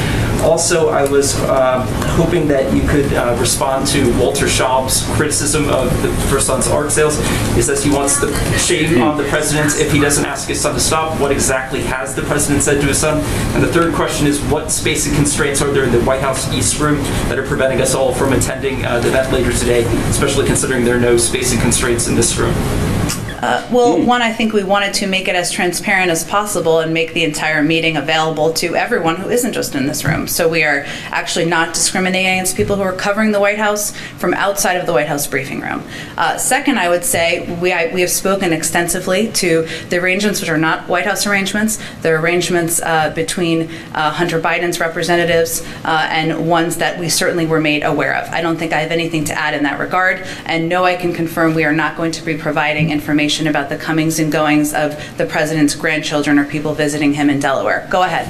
[0.43, 1.85] Also, I was uh,
[2.17, 6.93] hoping that you could uh, respond to Walter Shaub's criticism of the First Son's art
[6.93, 7.19] sales.
[7.55, 10.75] He says he wants the shame on the president if he doesn't ask his son
[10.75, 11.21] to stop.
[11.21, 13.21] What exactly has the president said to his son?
[13.55, 16.81] And the third question is, what spacing constraints are there in the White House East
[16.81, 20.85] Room that are preventing us all from attending uh, the event later today, especially considering
[20.85, 22.55] there are no spacing constraints in this room?
[23.71, 27.13] Well, one, I think we wanted to make it as transparent as possible and make
[27.13, 30.27] the entire meeting available to everyone who isn't just in this room.
[30.27, 34.33] So we are actually not discriminating against people who are covering the White House from
[34.35, 35.83] outside of the White House briefing room.
[36.17, 40.49] Uh, second, I would say we, I, we have spoken extensively to the arrangements which
[40.49, 41.79] are not White House arrangements.
[42.03, 47.61] They're arrangements uh, between uh, Hunter Biden's representatives uh, and ones that we certainly were
[47.61, 48.29] made aware of.
[48.31, 50.27] I don't think I have anything to add in that regard.
[50.47, 53.69] And no, I can confirm we are not going to be providing information information about
[53.69, 57.87] the comings and goings of the president's grandchildren or people visiting him in Delaware.
[57.91, 58.27] Go ahead.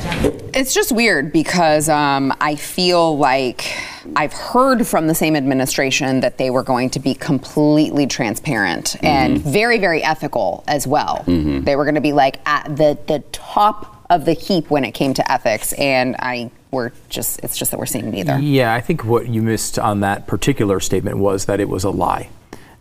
[0.54, 3.76] It's just weird because um, I feel like
[4.16, 9.38] I've heard from the same administration that they were going to be completely transparent and
[9.38, 11.24] very, very ethical as well.
[11.26, 14.92] They were going to be like at the the top of the heap when it
[14.92, 18.38] came to ethics, and I we're just it's just that we're seeing neither.
[18.38, 21.90] Yeah, I think what you missed on that particular statement was that it was a
[21.90, 22.28] lie.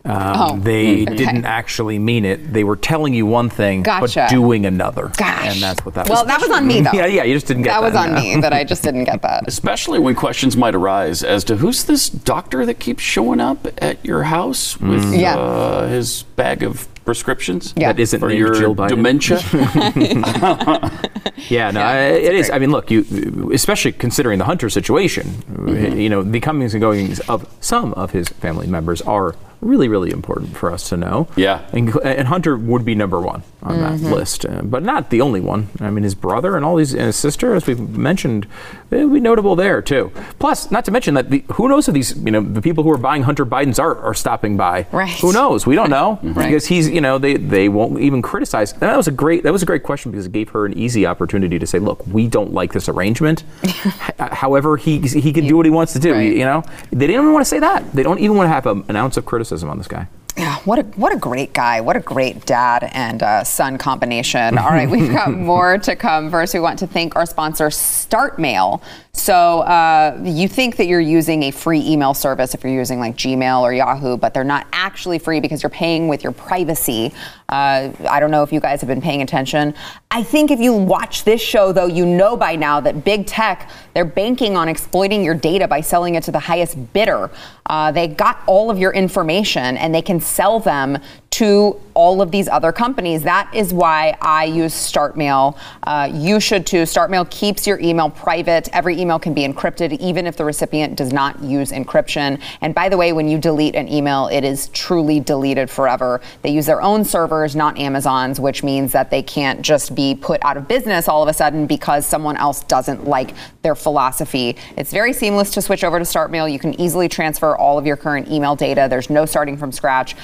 [0.06, 1.16] Um, Oh, they okay.
[1.16, 2.52] didn't actually mean it.
[2.52, 4.20] They were telling you one thing, Gotcha.
[4.20, 5.10] but doing another.
[5.16, 5.54] Gosh.
[5.54, 6.26] And that's what that well, was.
[6.28, 6.92] Well, that was on me though.
[6.92, 7.86] Yeah, yeah, you just didn't get that that.
[7.86, 8.36] was on yeah.
[8.36, 9.44] me that I just didn't get that.
[9.48, 14.04] Especially when questions might arise as to who's this doctor that keeps showing up at
[14.04, 15.36] your house with Yeah.
[15.36, 17.92] uh, his bag of prescriptions Yeah.
[17.92, 18.88] That isn't for your Jill Biden.
[18.88, 19.38] dementia.
[21.48, 22.50] Yeah, no, I- it is.
[22.50, 25.98] I mean, look, you, especially considering the Hunter situation, Mm-hmm.
[25.98, 30.10] you know, the comings and goings of some of his family members are really, really
[30.10, 31.28] important for us to know.
[31.36, 31.66] Yeah.
[31.72, 34.04] and, and Hunter would be number one on Mm-hmm.
[34.04, 35.68] that list, uh, but not the only one.
[35.80, 38.46] I mean, his brother and all these, and his sister, as we've mentioned,
[38.90, 40.12] it would be notable there too.
[40.38, 42.90] Plus, not to mention that the, who knows if these, you know, the people who
[42.92, 44.86] are buying Hunter Biden's art are stopping by.
[44.92, 45.10] Right.
[45.20, 45.66] Who knows?
[45.66, 46.46] We don't know Right.
[46.46, 48.72] because he's, you know, they they won't even criticize.
[48.72, 50.78] And that was a great that was a great question because it gave her an
[50.78, 53.42] easy opportunity to say, look, we don't like this arrangement.
[54.18, 56.12] However, he he can do what he wants to do.
[56.12, 56.32] Right.
[56.32, 57.92] You know, they didn't even want to say that.
[57.92, 60.08] They don't even want to have a, an ounce of criticism on this guy.
[60.36, 61.80] Yeah, what a what a great guy!
[61.80, 64.58] What a great dad and uh, son combination.
[64.58, 66.30] All right, we've got more to come.
[66.30, 68.82] First, we want to thank our sponsor, StartMail.
[69.14, 73.16] So uh, you think that you're using a free email service if you're using like
[73.16, 77.14] Gmail or Yahoo, but they're not actually free because you're paying with your privacy.
[77.48, 79.74] Uh, I don't know if you guys have been paying attention.
[80.10, 83.70] I think if you watch this show, though, you know by now that big tech
[83.94, 87.30] they're banking on exploiting your data by selling it to the highest bidder.
[87.64, 90.98] Uh, they got all of your information and they can sell them
[91.36, 93.22] to all of these other companies.
[93.22, 95.58] That is why I use StartMail.
[95.82, 96.84] Uh, you should too.
[96.84, 98.70] StartMail keeps your email private.
[98.72, 102.40] Every email can be encrypted, even if the recipient does not use encryption.
[102.62, 106.22] And by the way, when you delete an email, it is truly deleted forever.
[106.40, 107.04] They use their own
[107.36, 111.22] servers, not Amazon's, which means that they can't just be put out of business all
[111.22, 114.56] of a sudden because someone else doesn't like their philosophy.
[114.76, 116.50] It's very seamless to switch over to StartMail.
[116.50, 118.86] You can easily transfer all of your current email data.
[118.88, 120.16] There's no starting from scratch.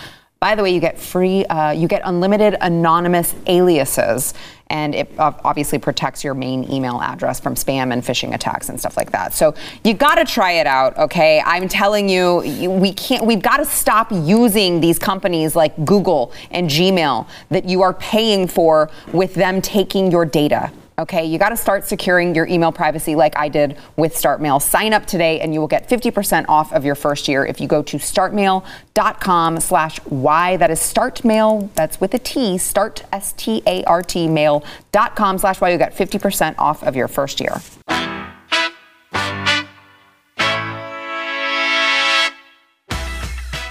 [0.42, 4.34] By the way, you get free, uh, you get unlimited anonymous aliases,
[4.66, 8.96] and it obviously protects your main email address from spam and phishing attacks and stuff
[8.96, 9.34] like that.
[9.34, 11.40] So you got to try it out, okay?
[11.46, 13.24] I'm telling you, you we can't.
[13.24, 18.48] We've got to stop using these companies like Google and Gmail that you are paying
[18.48, 20.72] for with them taking your data.
[20.98, 24.60] Okay, you got to start securing your email privacy like I did with StartMail.
[24.60, 27.66] Sign up today and you will get 50% off of your first year if you
[27.66, 30.56] go to startmail.com slash Y.
[30.58, 35.70] That is startmail, that's with a T, start, S-T-A-R-T, mail.com slash Y.
[35.70, 37.60] You get 50% off of your first year.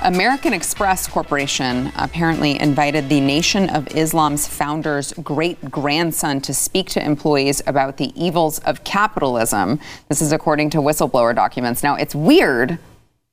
[0.04, 7.06] American Express Corporation apparently invited the Nation of Islam's founder's great grandson to speak to
[7.06, 9.80] employees about the evils of capitalism.
[10.10, 11.84] This is according to whistleblower documents.
[11.84, 12.80] Now, it's weird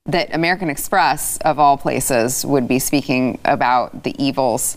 [0.06, 4.76] that American Express, of all places, would be speaking about the evils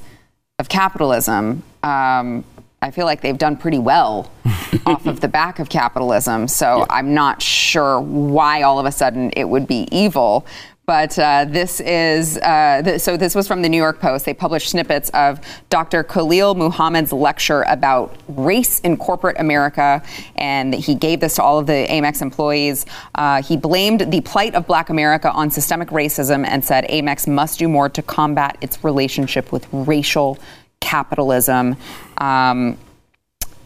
[0.60, 1.62] of capitalism.
[1.84, 2.46] Um,
[2.82, 4.32] I feel like they've done pretty well
[4.86, 6.48] off of the back of capitalism.
[6.48, 10.46] So I'm not sure why all of a sudden it would be evil.
[10.86, 13.16] But uh, this is uh, th- so.
[13.16, 14.26] This was from the New York Post.
[14.26, 15.40] They published snippets of
[15.70, 16.04] Dr.
[16.04, 20.02] Khalil Muhammad's lecture about race in corporate America,
[20.36, 22.88] and he gave this to all of the Amex employees.
[23.14, 27.60] Uh, he blamed the plight of Black America on systemic racism and said Amex must
[27.60, 30.40] do more to combat its relationship with racial
[30.80, 31.78] capitalism.
[32.18, 32.78] Um,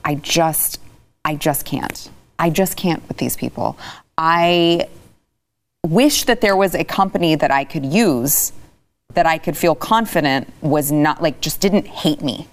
[0.04, 0.82] I just,
[1.24, 2.12] I just can't.
[2.38, 3.78] I just can't with these people.
[4.18, 4.88] I
[5.86, 8.52] wish that there was a company that I could use
[9.14, 12.48] that I could feel confident was not like just didn't hate me.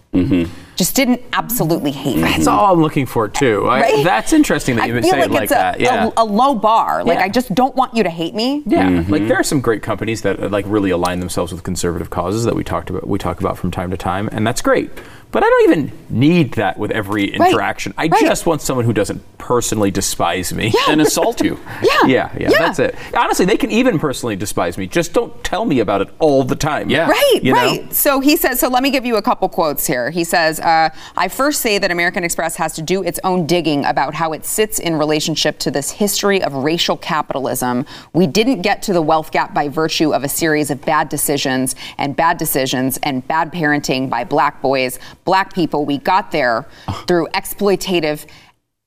[0.77, 2.23] Just didn't absolutely hate me.
[2.23, 3.67] That's all I'm looking for too.
[3.67, 4.05] I- Right?
[4.05, 5.81] that's interesting that I you would feel say like it like it's a, that.
[5.81, 6.11] Yeah.
[6.17, 7.03] a, a low bar.
[7.05, 7.25] Like Yeah.
[7.25, 8.63] I just don't want you to hate me.
[8.67, 12.11] Yeah, like there are some great companies that uh, like really align themselves with conservative
[12.11, 13.07] causes that we talked about.
[13.09, 14.91] We talk about from time to time, and that's great.
[15.33, 17.51] But I don't even need that with every Right.
[17.51, 17.95] interaction.
[17.99, 18.21] I Right.
[18.21, 20.73] just want someone who doesn't personally despise me.
[20.89, 21.59] and assault you.
[21.83, 21.91] Yeah.
[22.07, 22.59] Yeah, yeah, Yeah.
[22.59, 22.95] that's it.
[23.17, 24.87] Honestly, they can even personally despise me.
[24.87, 26.91] Just don't tell me about it all the time.
[26.91, 27.09] Yeah.
[27.09, 27.59] Right, You know?
[27.61, 27.95] right.
[27.95, 30.11] So he says, so let me give you a couple quotes here.
[30.11, 33.85] He says, uh, I first say that American Express has to do its own digging
[33.85, 37.87] about how it sits in relationship to this history of racial capitalism.
[38.13, 41.75] We didn't get to the wealth gap by virtue of a series of bad decisions
[41.99, 45.85] and bad decisions and bad parenting by black boys, black people.
[45.85, 46.67] We got there
[47.07, 48.27] through exploitative,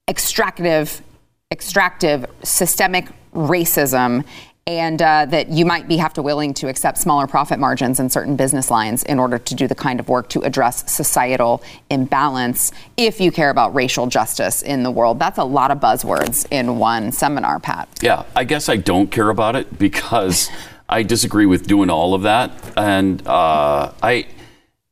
[0.08, 1.02] extractive,
[1.52, 4.26] extractive, systemic racism
[4.68, 8.10] and uh, that you might be have to willing to accept smaller profit margins in
[8.10, 12.72] certain business lines in order to do the kind of work to address societal imbalance
[12.98, 15.20] if you care about racial justice in the world.
[15.20, 17.88] That's a lot of buzzwords in one seminar, Pat.
[18.02, 20.50] Yeah, I guess I don't care about it because
[20.90, 22.52] I disagree with doing all of that.
[22.76, 24.26] And uh, I,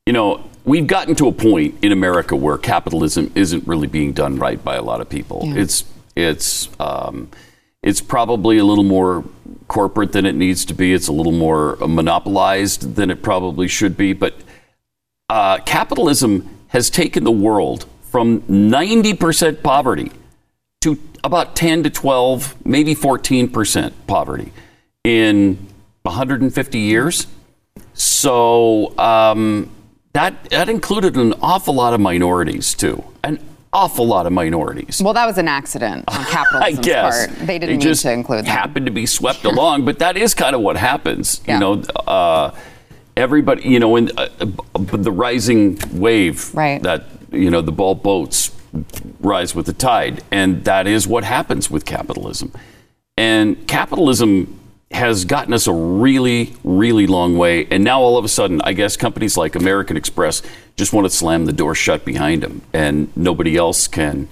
[0.05, 4.37] you know, we've gotten to a point in America where capitalism isn't really being done
[4.37, 5.41] right by a lot of people.
[5.57, 7.29] It's it's um,
[7.81, 9.23] it's probably a little more
[9.67, 10.93] corporate than it needs to be.
[10.93, 14.13] It's a little more monopolized than it probably should be.
[14.13, 14.35] But
[15.29, 20.11] uh, capitalism has taken the world from 90% poverty
[20.81, 24.51] to about 10 to 12, maybe 14% poverty
[25.03, 25.67] in
[26.03, 27.27] 150 years.
[27.93, 29.69] So um,
[30.13, 33.39] that that included an awful lot of minorities too, an
[33.71, 35.01] awful lot of minorities.
[35.03, 36.15] Well, that was an accident on
[36.53, 37.39] I guess part.
[37.47, 38.51] They didn't need just to include that.
[38.51, 41.41] happened to be swept along, but that is kind of what happens.
[41.47, 41.55] Yeah.
[41.55, 41.73] You know,
[42.07, 42.55] uh,
[43.17, 43.63] everybody.
[43.67, 44.45] You know, in uh, uh,
[44.75, 46.81] the rising wave, Right.
[46.83, 48.51] That you know, the ball boats
[49.19, 52.51] rise with the tide, and that is what happens with capitalism.
[53.17, 54.59] And capitalism
[54.93, 57.65] has gotten us a really, really long way.
[57.71, 60.41] And now all of a sudden, I guess companies like American Express
[60.75, 64.27] just want to slam the door shut behind them, and nobody else can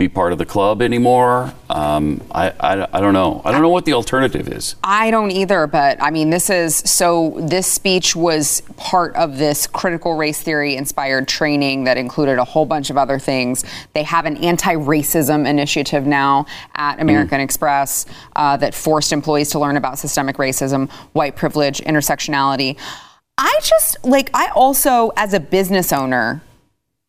[0.00, 1.52] be part of the club anymore.
[1.68, 3.42] Um, I, I, I don't know.
[3.44, 4.74] I don't know what the alternative is.
[4.82, 7.36] I don't either, but I mean, this is so.
[7.38, 12.66] This speech was part of this critical race theory inspired training that included a whole
[12.66, 13.64] bunch of other things.
[13.92, 19.58] They have an anti racism initiative now at American Express uh, that forced employees to
[19.58, 22.76] learn about systemic racism, white privilege, intersectionality.
[23.36, 26.42] I just like, I also, as a business owner,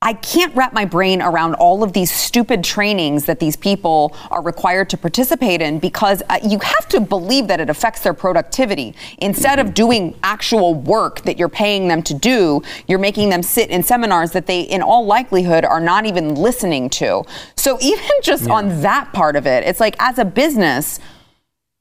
[0.04, 4.42] I can't wrap my brain around all of these stupid trainings that these people are
[4.42, 8.96] required to participate in because uh, you have to believe that it affects their productivity.
[9.20, 13.70] Instead of doing actual work that you're paying them to do, you're making them sit
[13.70, 17.24] in seminars that they, in all likelihood, are not even listening to.
[17.56, 21.00] So, even just on that part of it, it's like as a business,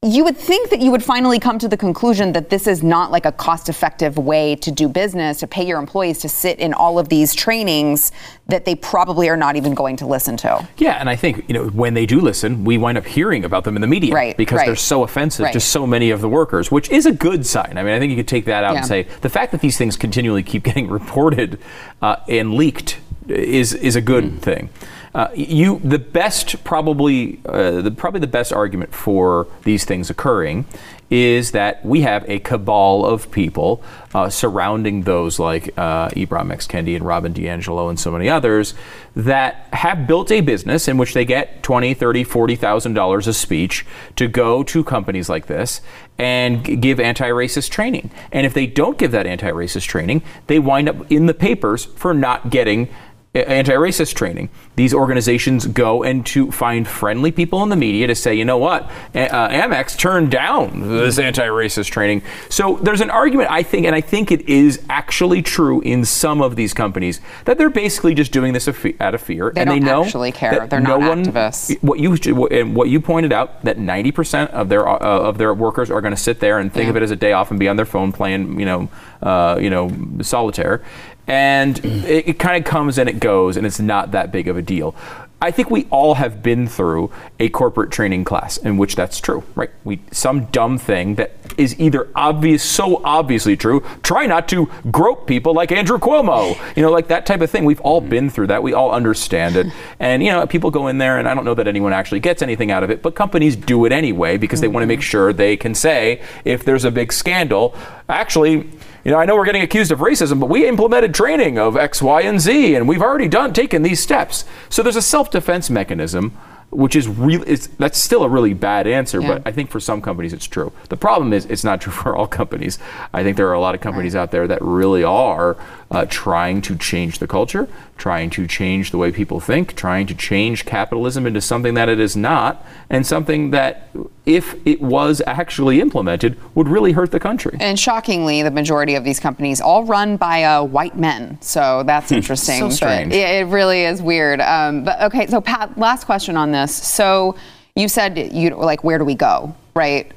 [0.03, 3.11] you would think that you would finally come to the conclusion that this is not
[3.11, 6.73] like a cost effective way to do business, to pay your employees to sit in
[6.73, 8.11] all of these trainings
[8.47, 10.67] that they probably are not even going to listen to.
[10.77, 13.63] Yeah, and I think you know when they do listen, we wind up hearing about
[13.63, 14.65] them in the media, Right, Because right.
[14.65, 15.53] they're so offensive Right.
[15.53, 17.77] to so many of the workers, which is a good sign.
[17.77, 18.77] I mean, I think you could take that out Yeah.
[18.79, 21.59] and say the fact that these things continually keep getting reported
[22.01, 24.69] uh, and leaked is is a good thing.
[25.13, 30.65] Uh, you the best probably uh, the probably the best argument for these things occurring
[31.11, 33.83] is that we have a cabal of people
[34.15, 36.65] uh, surrounding those like uh, Ibram X.
[36.65, 38.73] Kendi and Robin DiAngelo and so many others
[39.13, 43.85] that have built a business in which they get 20, 30, 40,000 dollars a speech
[44.15, 45.81] to go to companies like this
[46.17, 48.09] and g- give anti-racist training.
[48.31, 52.13] And if they don't give that anti-racist training, they wind up in the papers for
[52.13, 52.87] not getting
[53.33, 54.49] a- anti-racist training.
[54.75, 58.57] These organizations go and to find friendly people in the media to say, you know
[58.57, 62.23] what, A- uh, Amex turned down this anti-racist training.
[62.49, 66.41] So there's an argument, I think, and I think it is actually true in some
[66.41, 69.69] of these companies that they're basically just doing this a out of fear, They and
[69.69, 70.67] they don't know actually care.
[70.67, 71.81] They're no not one, activists.
[71.81, 72.13] What you
[72.47, 76.13] and what you pointed out that 90% of their uh, of their workers are going
[76.13, 76.89] to sit there and think Yeah.
[76.91, 78.89] of it as a day off and be on their phone playing, you know,
[79.21, 79.91] uh, you know,
[80.21, 80.81] solitaire,
[81.27, 84.57] and it, it kind of comes and it goes, and it's not that big of
[84.57, 84.95] a deal.
[85.43, 89.43] I think we all have been through a corporate training class in which that's true,
[89.55, 89.71] right?
[89.83, 93.83] We some dumb thing that is either obvious, so obviously true.
[94.03, 97.65] Try not to grope people like Andrew Cuomo, you know, like that type of thing.
[97.65, 98.61] We've all been through that.
[98.61, 99.65] We all understand it,
[99.99, 102.43] and you know, people go in there, and I don't know that anyone actually gets
[102.43, 105.33] anything out of it, but companies do it anyway because they want to make sure
[105.33, 107.75] they can say if there's a big scandal,
[108.07, 108.69] actually.
[109.03, 112.01] You know, I know we're getting accused of racism, but we implemented training of X,
[112.01, 114.45] Y, and Z, and we've already done taken these steps.
[114.69, 116.37] So there's a self-defense mechanism
[116.71, 119.21] which is really that's still a really bad answer.
[119.21, 119.27] Yeah.
[119.27, 120.71] But I think for some companies it's true.
[120.89, 122.79] The problem is it's not true for all companies.
[123.13, 125.57] I think there are a lot of companies out there that really are
[125.91, 130.15] uh, trying to change the culture, trying to change the way people think, trying to
[130.15, 133.89] change capitalism into something that it is not, and something that,
[134.25, 137.57] if it was actually implemented, would really hurt the country.
[137.59, 141.39] And shockingly, the majority of these companies all run by uh, white men.
[141.41, 142.59] So that's interesting.
[142.59, 143.13] So strange.
[143.13, 144.39] It, it really is weird.
[144.41, 146.75] Um, but okay, so Pat, last question on this.
[146.75, 147.35] So
[147.75, 150.11] you said you like, where do we go, right?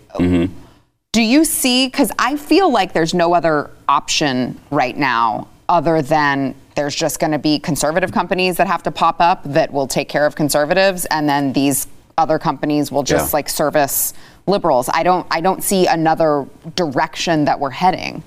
[1.12, 1.86] Do you see?
[1.86, 7.30] Because I feel like there's no other option right now other than there's just going
[7.30, 11.06] to be conservative companies that have to pop up that will take care of conservatives,
[11.06, 11.86] and then these
[12.18, 13.36] other companies will just Yeah.
[13.38, 14.14] like service
[14.46, 14.88] liberals.
[14.92, 15.26] I don't.
[15.30, 16.46] I don't see another
[16.76, 18.22] direction that we're heading.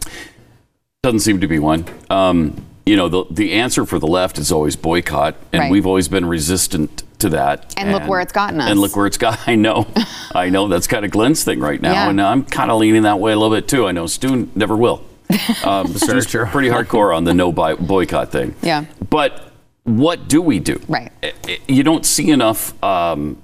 [1.04, 1.86] Doesn't seem to be one.
[2.10, 5.72] Um, you know, the, the answer for the left is always boycott, and Right.
[5.72, 7.74] we've always been resistant to that.
[7.78, 8.70] And look where it's gotten us.
[8.70, 9.40] And look where it's got.
[9.48, 9.88] I know,
[10.34, 10.68] I know.
[10.68, 12.10] That's kind of Glenn's thing right now, Yeah.
[12.10, 13.88] and I'm kind of leaning that way a little bit too.
[13.88, 15.04] I know Stu never will.
[15.66, 16.46] Um, Stu's true.
[16.46, 18.56] pretty hardcore on the no buy, boycott thing.
[18.62, 18.86] Yeah.
[19.10, 19.52] But
[19.84, 20.80] what do we do?
[20.88, 21.12] Right.
[21.22, 23.38] I- I- You don't see enough um,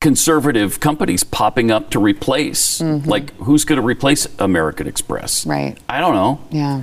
[0.00, 2.80] conservative companies popping up to replace.
[2.80, 5.40] Like, who's going to replace American Express?
[5.40, 5.50] Mm-hmm.
[5.50, 5.78] Right.
[5.88, 6.40] I don't know.
[6.50, 6.78] Yeah.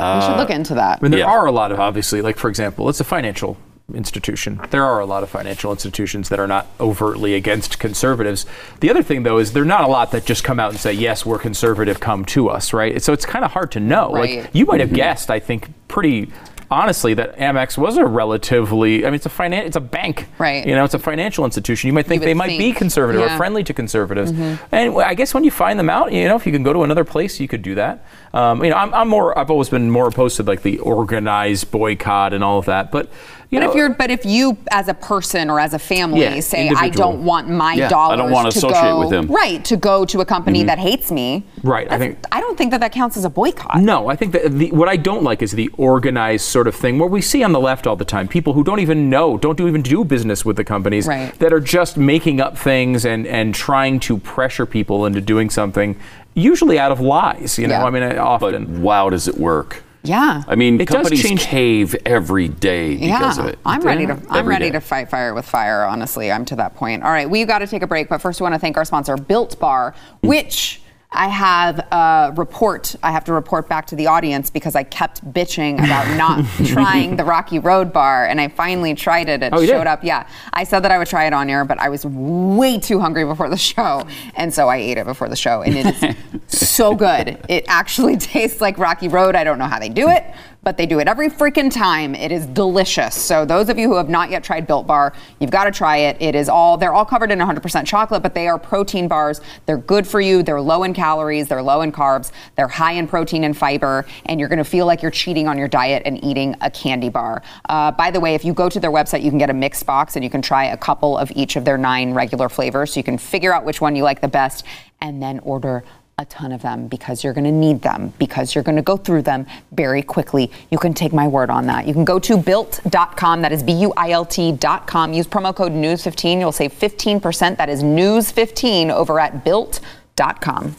[0.00, 0.98] we should look into that.
[0.98, 1.26] I mean, there Yeah.
[1.30, 3.56] are a lot of obviously, like for example, it's a financial
[3.94, 4.60] institution.
[4.70, 8.46] There are a lot of financial institutions that are not overtly against conservatives.
[8.80, 10.80] The other thing, though, is there are not a lot that just come out and
[10.80, 12.00] say, "Yes, we're conservative.
[12.00, 13.02] Come to us." Right.
[13.02, 14.10] So it's kind of hard to know.
[14.12, 14.40] Right.
[14.42, 16.30] Like you might have guessed, I think, pretty
[16.72, 19.04] honestly, that Amex was a relatively.
[19.04, 20.26] I mean, it's a finan- It's a bank.
[20.38, 20.66] Right.
[20.66, 21.86] You know, it's a financial institution.
[21.88, 23.26] You might think would they might be conservative Yeah.
[23.26, 23.34] Mm-hmm.
[23.34, 24.32] or friendly to conservatives.
[24.72, 26.82] And I guess when you find them out, you know, if you can go to
[26.82, 28.04] another place, you could do that.
[28.34, 29.38] Um, you know, I'm, I'm more.
[29.38, 32.90] I've always been more opposed to like the organized boycott and all of that.
[32.90, 33.10] But
[33.52, 36.22] you But know, if you're, but if you as a person or as a family
[36.22, 39.12] Yeah, say, I don't want my Yeah, I dollars don't wanna to associate go, with
[39.12, 39.26] him.
[39.26, 40.68] right, to go to a company mm-hmm.
[40.68, 43.76] that hates me, Right, I think- I don't think that that counts as a boycott.
[43.82, 46.98] No, I think that the, what I don't like is the organized sort of thing
[46.98, 49.58] where we see on the left all the time people who don't even know, don't
[49.58, 51.38] do, even do business with the companies Right.
[51.38, 55.94] that are just making up things and, and trying to pressure people into doing something,
[56.32, 57.58] usually out of lies.
[57.58, 57.84] You know, Yeah.
[57.84, 58.80] I mean, But often.
[58.82, 59.82] wow, does it work?
[60.04, 60.42] Yeah.
[60.48, 63.58] I mean, It companies change- cave every day because yeah, of it.
[63.64, 64.14] I'm ready to.
[64.14, 64.72] I'm Every ready day.
[64.72, 65.84] to fight fire with fire.
[65.84, 67.02] Honestly, I'm to that point.
[67.04, 68.84] All right, we've got to take a break, but first, we want to thank our
[68.84, 70.28] sponsor, Built Bar, mm.
[70.28, 70.80] which
[71.14, 72.96] I have a report.
[73.02, 77.16] I have to report back to the audience because I kept bitching about not trying
[77.16, 79.42] the Rocky Road Bar, and I finally tried it.
[79.42, 79.86] It Oh, you showed did?
[79.88, 80.02] up.
[80.02, 82.98] Yeah, I said that I would try it on air, but I was way too
[82.98, 86.16] hungry before the show, and so I ate it before the show, and it is
[86.72, 87.38] so good.
[87.48, 89.36] It actually tastes like Rocky Road.
[89.36, 90.24] I don't know how they do it,
[90.62, 92.14] but they do it every freaking time.
[92.14, 93.14] It is delicious.
[93.14, 95.98] So those of you who have not yet tried Built Bar, you've got to try
[95.98, 96.16] it.
[96.20, 99.40] It is all they're all covered in 100% chocolate, but they are protein bars.
[99.66, 100.42] They're good for you.
[100.42, 104.38] They're low in calories, they're low in carbs, they're high in protein and fiber, and
[104.38, 107.42] you're going to feel like you're cheating on your diet and eating a candy bar.
[107.68, 109.84] Uh, by the way, if you go to their website, you can get a mixed
[109.84, 113.00] box and you can try a couple of each of their nine regular flavors, so
[113.00, 114.64] you can figure out which one you like the best,
[115.00, 115.82] and then order
[116.18, 118.96] a ton of them because you're going to need them because you're going to go
[118.96, 120.50] through them very quickly.
[120.70, 121.86] You can take my word on that.
[121.86, 123.42] You can go to built.com.
[123.42, 125.12] That is B U I L T.com.
[125.12, 126.38] Use promo code news15.
[126.38, 127.56] You'll save 15%.
[127.56, 130.76] That is news15 over at built.com.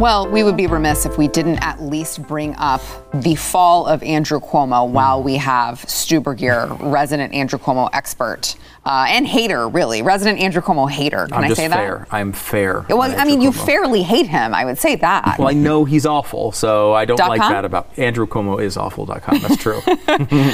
[0.00, 2.80] Well, we would be remiss if we didn't at least bring up
[3.12, 8.56] the fall of Andrew Cuomo while we have Stu Burguiere, resident Andrew Cuomo expert
[8.86, 11.26] uh, and hater, really, resident Andrew Cuomo hater.
[11.26, 12.06] Can I'm I say fair.
[12.08, 12.14] that?
[12.14, 12.86] I'm fair.
[12.88, 13.66] Well, I mean, you Cuomo.
[13.66, 14.54] fairly hate him.
[14.54, 15.36] I would say that.
[15.38, 17.52] Well, I know he's awful, so I don't Dot like com?
[17.52, 19.38] that about Andrew Cuomo is awful.com.
[19.40, 19.80] That's true.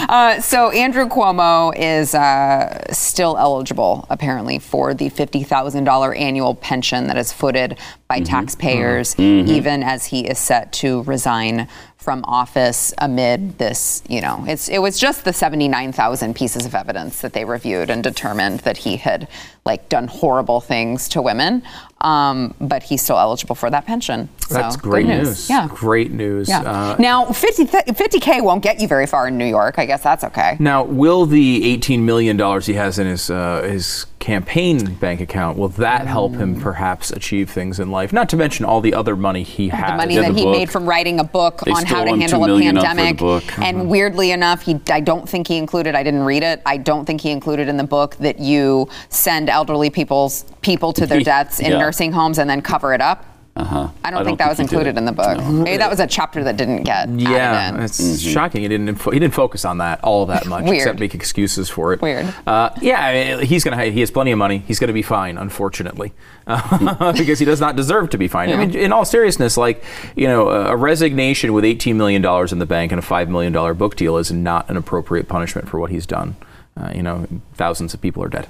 [0.09, 6.55] Uh, so Andrew Cuomo is uh, still eligible, apparently, for the fifty thousand dollar annual
[6.55, 7.79] pension that is footed
[8.09, 11.69] by taxpayers, even as he is set to resign
[12.07, 14.01] from office amid this.
[14.09, 17.45] You know, it's it was just the seventy nine thousand pieces of evidence that they
[17.45, 19.27] reviewed and determined that he had
[19.65, 21.65] like done horrible things to women,
[22.03, 24.29] um, but he's still eligible for that pension.
[24.47, 25.51] So, That's great news.
[25.51, 25.67] Yeah.
[25.69, 26.49] Great news.
[26.49, 26.61] Yeah.
[26.61, 29.81] Uh, now, 50, k won't get you very far in New York.
[29.81, 30.57] I guess that's okay.
[30.61, 35.69] Now, will the $18 million he has in his uh, his campaign bank account will
[35.69, 38.13] that help him perhaps achieve things in life?
[38.13, 39.91] Not to mention all the other money he has.
[39.93, 40.57] the money Yeah, that the he book.
[40.57, 43.03] made from writing a book They on how to handle a million up for the
[43.03, 43.19] pandemic.
[43.19, 43.63] Mm-hmm.
[43.63, 45.95] And weirdly enough, he I don't think he included.
[45.95, 46.63] I didn't read it.
[46.67, 51.07] I don't think he included in the book that you send elderly people's people to
[51.07, 51.79] their deaths in Yeah.
[51.79, 53.25] nursing homes and then cover it up.
[53.57, 53.89] Uh-huh.
[54.05, 55.43] I don't think that was included in the book.
[55.43, 57.85] Maybe that was a chapter that didn't get Yeah, added in.
[57.85, 58.61] it's shocking.
[58.61, 61.95] He didn't info- he didn't focus on that all that much, except make excuses for
[61.95, 62.03] it.
[62.03, 62.33] Weird.
[62.47, 64.59] Uh, yeah, I mean, he's gonna he has plenty of money.
[64.67, 66.13] He's gonna be fine, unfortunately,
[66.47, 68.51] because he does not deserve to be fine.
[68.51, 69.83] I mean, in all seriousness, like
[70.17, 73.29] you know, a a resignation with eighteen million dollars in the bank and a five
[73.31, 76.37] million dollar book deal is not an appropriate punishment for what he's done.
[76.79, 78.47] Uh, you know, thousands of people are dead.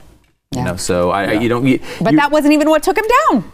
[0.52, 0.64] You Yeah.
[0.64, 1.64] know, so I, I you don't.
[1.66, 3.52] You, But you- that wasn't even what took him down.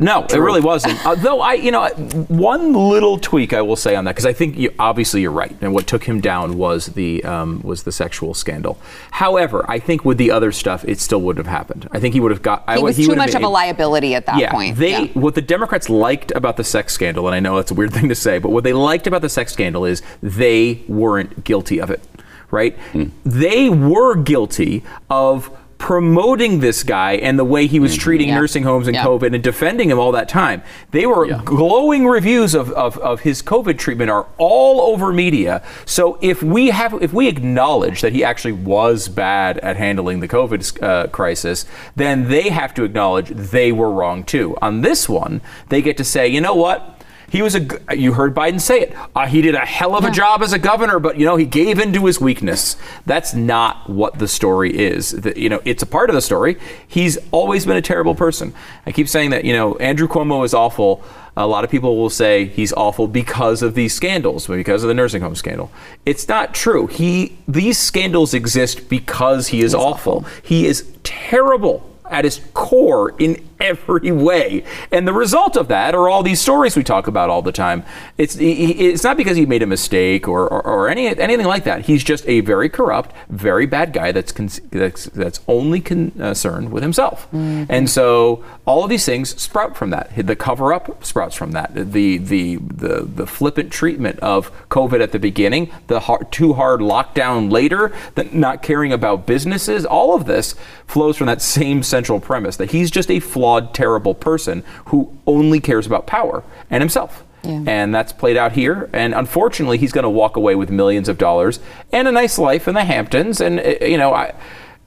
[0.00, 1.04] No, it really wasn't.
[1.04, 1.88] Uh, though I, you know,
[2.28, 5.56] one little tweak I will say on that because I think you, obviously you're right,
[5.60, 8.78] and what took him down was the um, was the sexual scandal.
[9.12, 11.88] However, I think with the other stuff, it still would have happened.
[11.92, 12.64] I think he would have got.
[12.66, 14.76] I, He was he too would have much of a liability at that yeah, point.
[14.76, 15.06] They Yeah.
[15.14, 18.08] what the Democrats liked about the sex scandal, and I know that's a weird thing
[18.08, 21.90] to say, but what they liked about the sex scandal is they weren't guilty of
[21.90, 22.02] it,
[22.50, 22.76] right?
[23.24, 28.36] They were guilty of promoting this guy and the way he was treating Yeah.
[28.38, 29.04] nursing homes and Yeah.
[29.04, 30.62] COVID and defending him all that time.
[30.90, 31.40] They were Yeah.
[31.44, 35.62] glowing reviews of, of, of his COVID treatment are all over media.
[35.84, 40.28] So if we have if we acknowledge that he actually was bad at handling the
[40.28, 44.56] COVID uh, crisis, then they have to acknowledge they were wrong too.
[44.62, 46.95] On this one, they get to say, you know what?
[47.28, 47.66] He was a.
[47.96, 48.96] You heard Biden say it.
[49.14, 51.44] Uh, he did a hell of a job as a governor, but you know he
[51.44, 52.76] gave in to his weakness.
[53.04, 55.10] That's not what the story is.
[55.10, 56.56] The- you know, it's a part of the story.
[56.86, 58.54] He's always been a terrible person.
[58.86, 59.44] I keep saying that.
[59.44, 61.04] You know, Andrew Cuomo is awful.
[61.36, 64.94] A lot of people will say he's awful because of these scandals, because of the
[64.94, 65.70] nursing home scandal.
[66.06, 66.86] It's not true.
[66.86, 70.24] He these scandals exist because he is awful.
[70.42, 74.64] He is terrible at his core in every way.
[74.92, 77.84] And the result of that are all these stories we talk about all the time.
[78.18, 81.64] It's he, it's not because he made a mistake or, or, or any anything like
[81.64, 81.86] that.
[81.86, 86.82] He's just a very corrupt, very bad guy that's con- that's, that's only concerned with
[86.82, 87.26] himself.
[87.26, 87.64] Mm-hmm.
[87.68, 90.10] And so all of these things sprout from that.
[90.16, 91.74] The cover up sprouts from that.
[91.74, 96.80] The the the the flippant treatment of COVID at the beginning, the hard, too hard
[96.80, 100.54] lockdown later, the not caring about businesses, all of this
[100.86, 105.60] flows from that same central premise that he's just a flawed, terrible person who only
[105.60, 107.22] cares about power and himself.
[107.44, 108.90] And that's played out here.
[108.92, 111.60] And unfortunately, he's going to walk away with millions of dollars
[111.92, 113.40] and a nice life in the Hamptons.
[113.40, 114.34] And, uh, you know, I.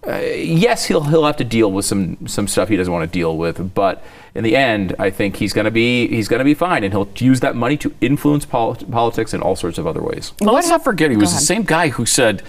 [0.07, 3.13] Uh, yes, he'll he'll have to deal with some some stuff he doesn't want to
[3.19, 4.01] deal with, but
[4.33, 6.93] in the end, I think he's going to be he's going to be fine, and
[6.93, 10.31] he'll use that money to influence pol- politics in all sorts of other ways.
[10.39, 12.43] Well, let's not forget he was the same guy who said,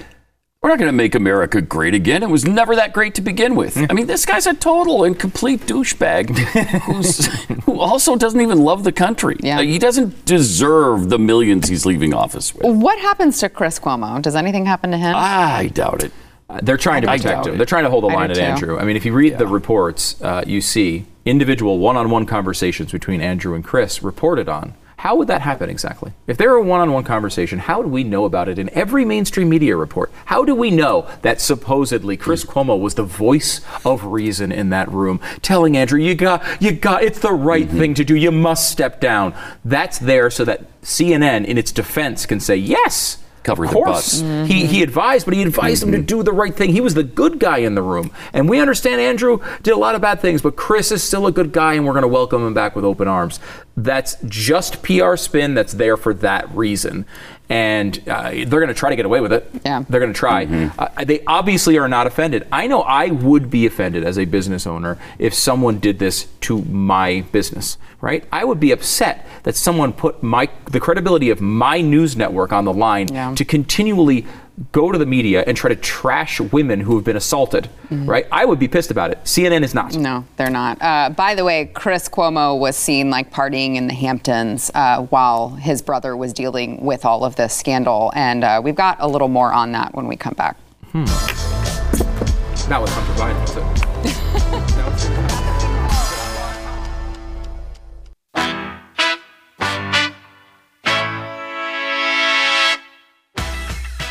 [0.62, 3.54] "We're not going to make America great again." It was never that great to begin
[3.56, 3.76] with.
[3.90, 6.36] I mean, this guy's a total and complete douchebag
[6.82, 7.26] who's,
[7.64, 9.36] who also doesn't even love the country.
[9.40, 9.62] Yeah.
[9.62, 12.64] He doesn't deserve the millions he's leaving office with.
[12.76, 14.20] What happens to Chris Cuomo?
[14.20, 15.14] Does anything happen to him?
[15.16, 16.12] I doubt it.
[16.50, 17.54] Uh, They're trying to protect him.
[17.54, 17.56] it.
[17.56, 18.42] They're trying to hold the I line at too.
[18.42, 18.78] Andrew.
[18.78, 23.54] I mean, if you read the reports, uh, you see individual one-on-one conversations between Andrew
[23.54, 24.74] and Chris reported on.
[25.00, 26.12] How would that happen exactly?
[26.26, 29.48] If there were a one-on-one conversation, how would we know about it in every mainstream
[29.48, 30.12] media report?
[30.26, 32.50] How do we know that supposedly Chris hmm.
[32.50, 37.02] Cuomo was the voice of reason in that room, telling Andrew, "You got, you got,
[37.02, 37.78] it's the right mm-hmm.
[37.78, 38.14] thing to do.
[38.14, 39.32] You must step down."
[39.64, 43.88] That's there so that CNN, in its defense, can say, "Yes." Cover of the course.
[43.88, 44.22] butts.
[44.22, 44.44] Mm-hmm.
[44.46, 46.06] He, he advised, but he advised him to mm-hmm.
[46.06, 46.72] do the right thing.
[46.72, 48.10] He was the good guy in the room.
[48.32, 51.32] And we understand Andrew did a lot of bad things, but Chris is still a
[51.32, 53.40] good guy, and we're going to welcome him back with open arms.
[53.76, 57.06] That's just PR spin that's there for that reason.
[57.50, 59.50] And uh, they're going to try to get away with it.
[59.64, 59.82] Yeah.
[59.88, 60.44] They're going to try.
[60.78, 62.46] Uh, they obviously are not offended.
[62.52, 66.62] I know I would be offended as a business owner if someone did this to
[66.62, 68.24] my business, right?
[68.30, 72.64] I would be upset that someone put my the credibility of my news network on
[72.64, 73.34] the line Yeah.
[73.34, 74.26] to continually
[74.72, 78.26] go to the media and try to trash women who have been assaulted, right?
[78.30, 79.18] I would be pissed about it.
[79.24, 79.94] CNN is not.
[79.96, 80.80] No, they're not.
[80.80, 85.50] Uh, by the way, Chris Cuomo was seen like partying in the Hamptons uh, while
[85.50, 88.12] his brother was dealing with all of this scandal.
[88.14, 90.56] And uh, we've got a little more on that when we come back.
[90.94, 94.36] Not with Hunter Biden, was it?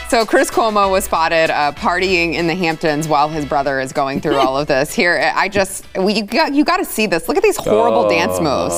[0.09, 4.21] So Chris Cuomo was spotted uh, partying in the Hamptons while his brother is going
[4.21, 4.91] through all of this.
[4.91, 7.27] Here, I just we, you got you got to see this.
[7.27, 8.73] Look at these horrible dance moves.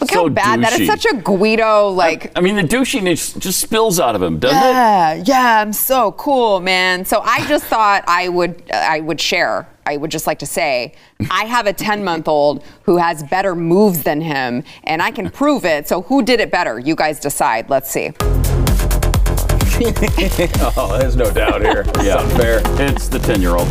[0.00, 0.88] Look how so bad that is.
[0.88, 2.36] Such a Guido like.
[2.36, 4.60] I mean, the douchiness just spills out of him, doesn't it?
[4.60, 7.04] Yeah, yeah, I'm so cool, man.
[7.04, 9.68] So I just thought I would I would share.
[9.86, 10.94] I would just like to say
[11.30, 15.30] I have a 10 month old who has better moves than him, and I can
[15.30, 15.86] prove it.
[15.86, 16.80] So who did it better?
[16.80, 17.70] You guys decide.
[17.70, 18.10] Let's see.
[19.86, 21.80] Oh, there's no doubt here.
[21.86, 22.18] It's Yeah.
[22.18, 22.60] unfair.
[22.80, 23.68] It's the 10 year old.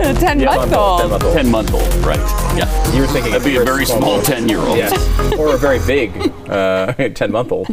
[0.00, 1.10] A 10 Yeah, month ten old.
[1.10, 1.34] month old.
[1.34, 2.18] 10 month old, right.
[2.56, 2.92] Yeah.
[2.94, 4.76] You were thinking That'd be a very small 10 year old.
[4.76, 4.92] Yes.
[5.38, 7.68] or a very big uh, 10 month old.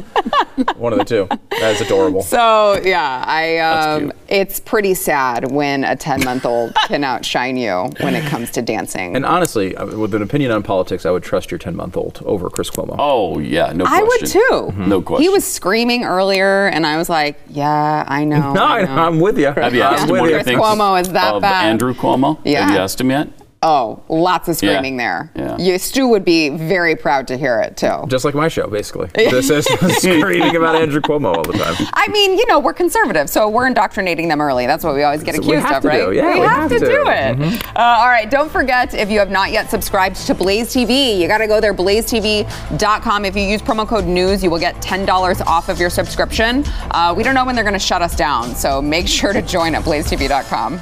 [0.78, 1.28] One of the two.
[1.60, 2.22] That is adorable.
[2.24, 4.16] So yeah, I That's um, cute.
[4.30, 8.62] it's pretty sad when a 10 month old can outshine you when it comes to
[8.62, 9.16] dancing.
[9.16, 12.22] And honestly, uh, with an opinion on politics, I would trust your 10 month old
[12.26, 12.96] over Chris Cuomo.
[12.98, 14.74] Oh, yeah, no I would too.
[14.78, 15.24] No question.
[15.24, 18.92] He was screaming earlier, and I was like, "Yeah, I know." no, I I, know.
[19.04, 19.52] I'm with you.
[19.52, 21.66] Have you I'm asked him what he thinks Cuomo is that of bad?
[21.66, 22.40] Andrew Cuomo?
[22.44, 22.62] Yeah.
[22.66, 23.28] Have you asked him yet?
[23.64, 25.32] Oh, lots of screaming there.
[25.36, 25.56] Yeah.
[25.60, 28.06] You, Stu would be very proud to hear it too.
[28.08, 29.10] Just like my show, basically.
[29.32, 29.66] This is
[30.02, 31.76] screaming about Andrew Cuomo all the time.
[31.94, 34.66] I mean, you know, we're conservative, so we're indoctrinating them early.
[34.66, 36.06] That's what we always get That's what we accused of, to right?
[36.06, 36.12] do.
[36.12, 36.86] Yeah, we, we have, have to, to.
[36.86, 37.66] do it.
[37.76, 41.28] Uh, all right, don't forget if you have not yet subscribed to Blaze TV, you
[41.28, 43.26] got to go there, blazetv.com.
[43.26, 46.64] If you use promo code NEWS, you will get $10 off of your subscription.
[46.92, 49.42] Uh, we don't know when they're going to shut us down, so make sure to
[49.44, 50.82] join at blazetv.com.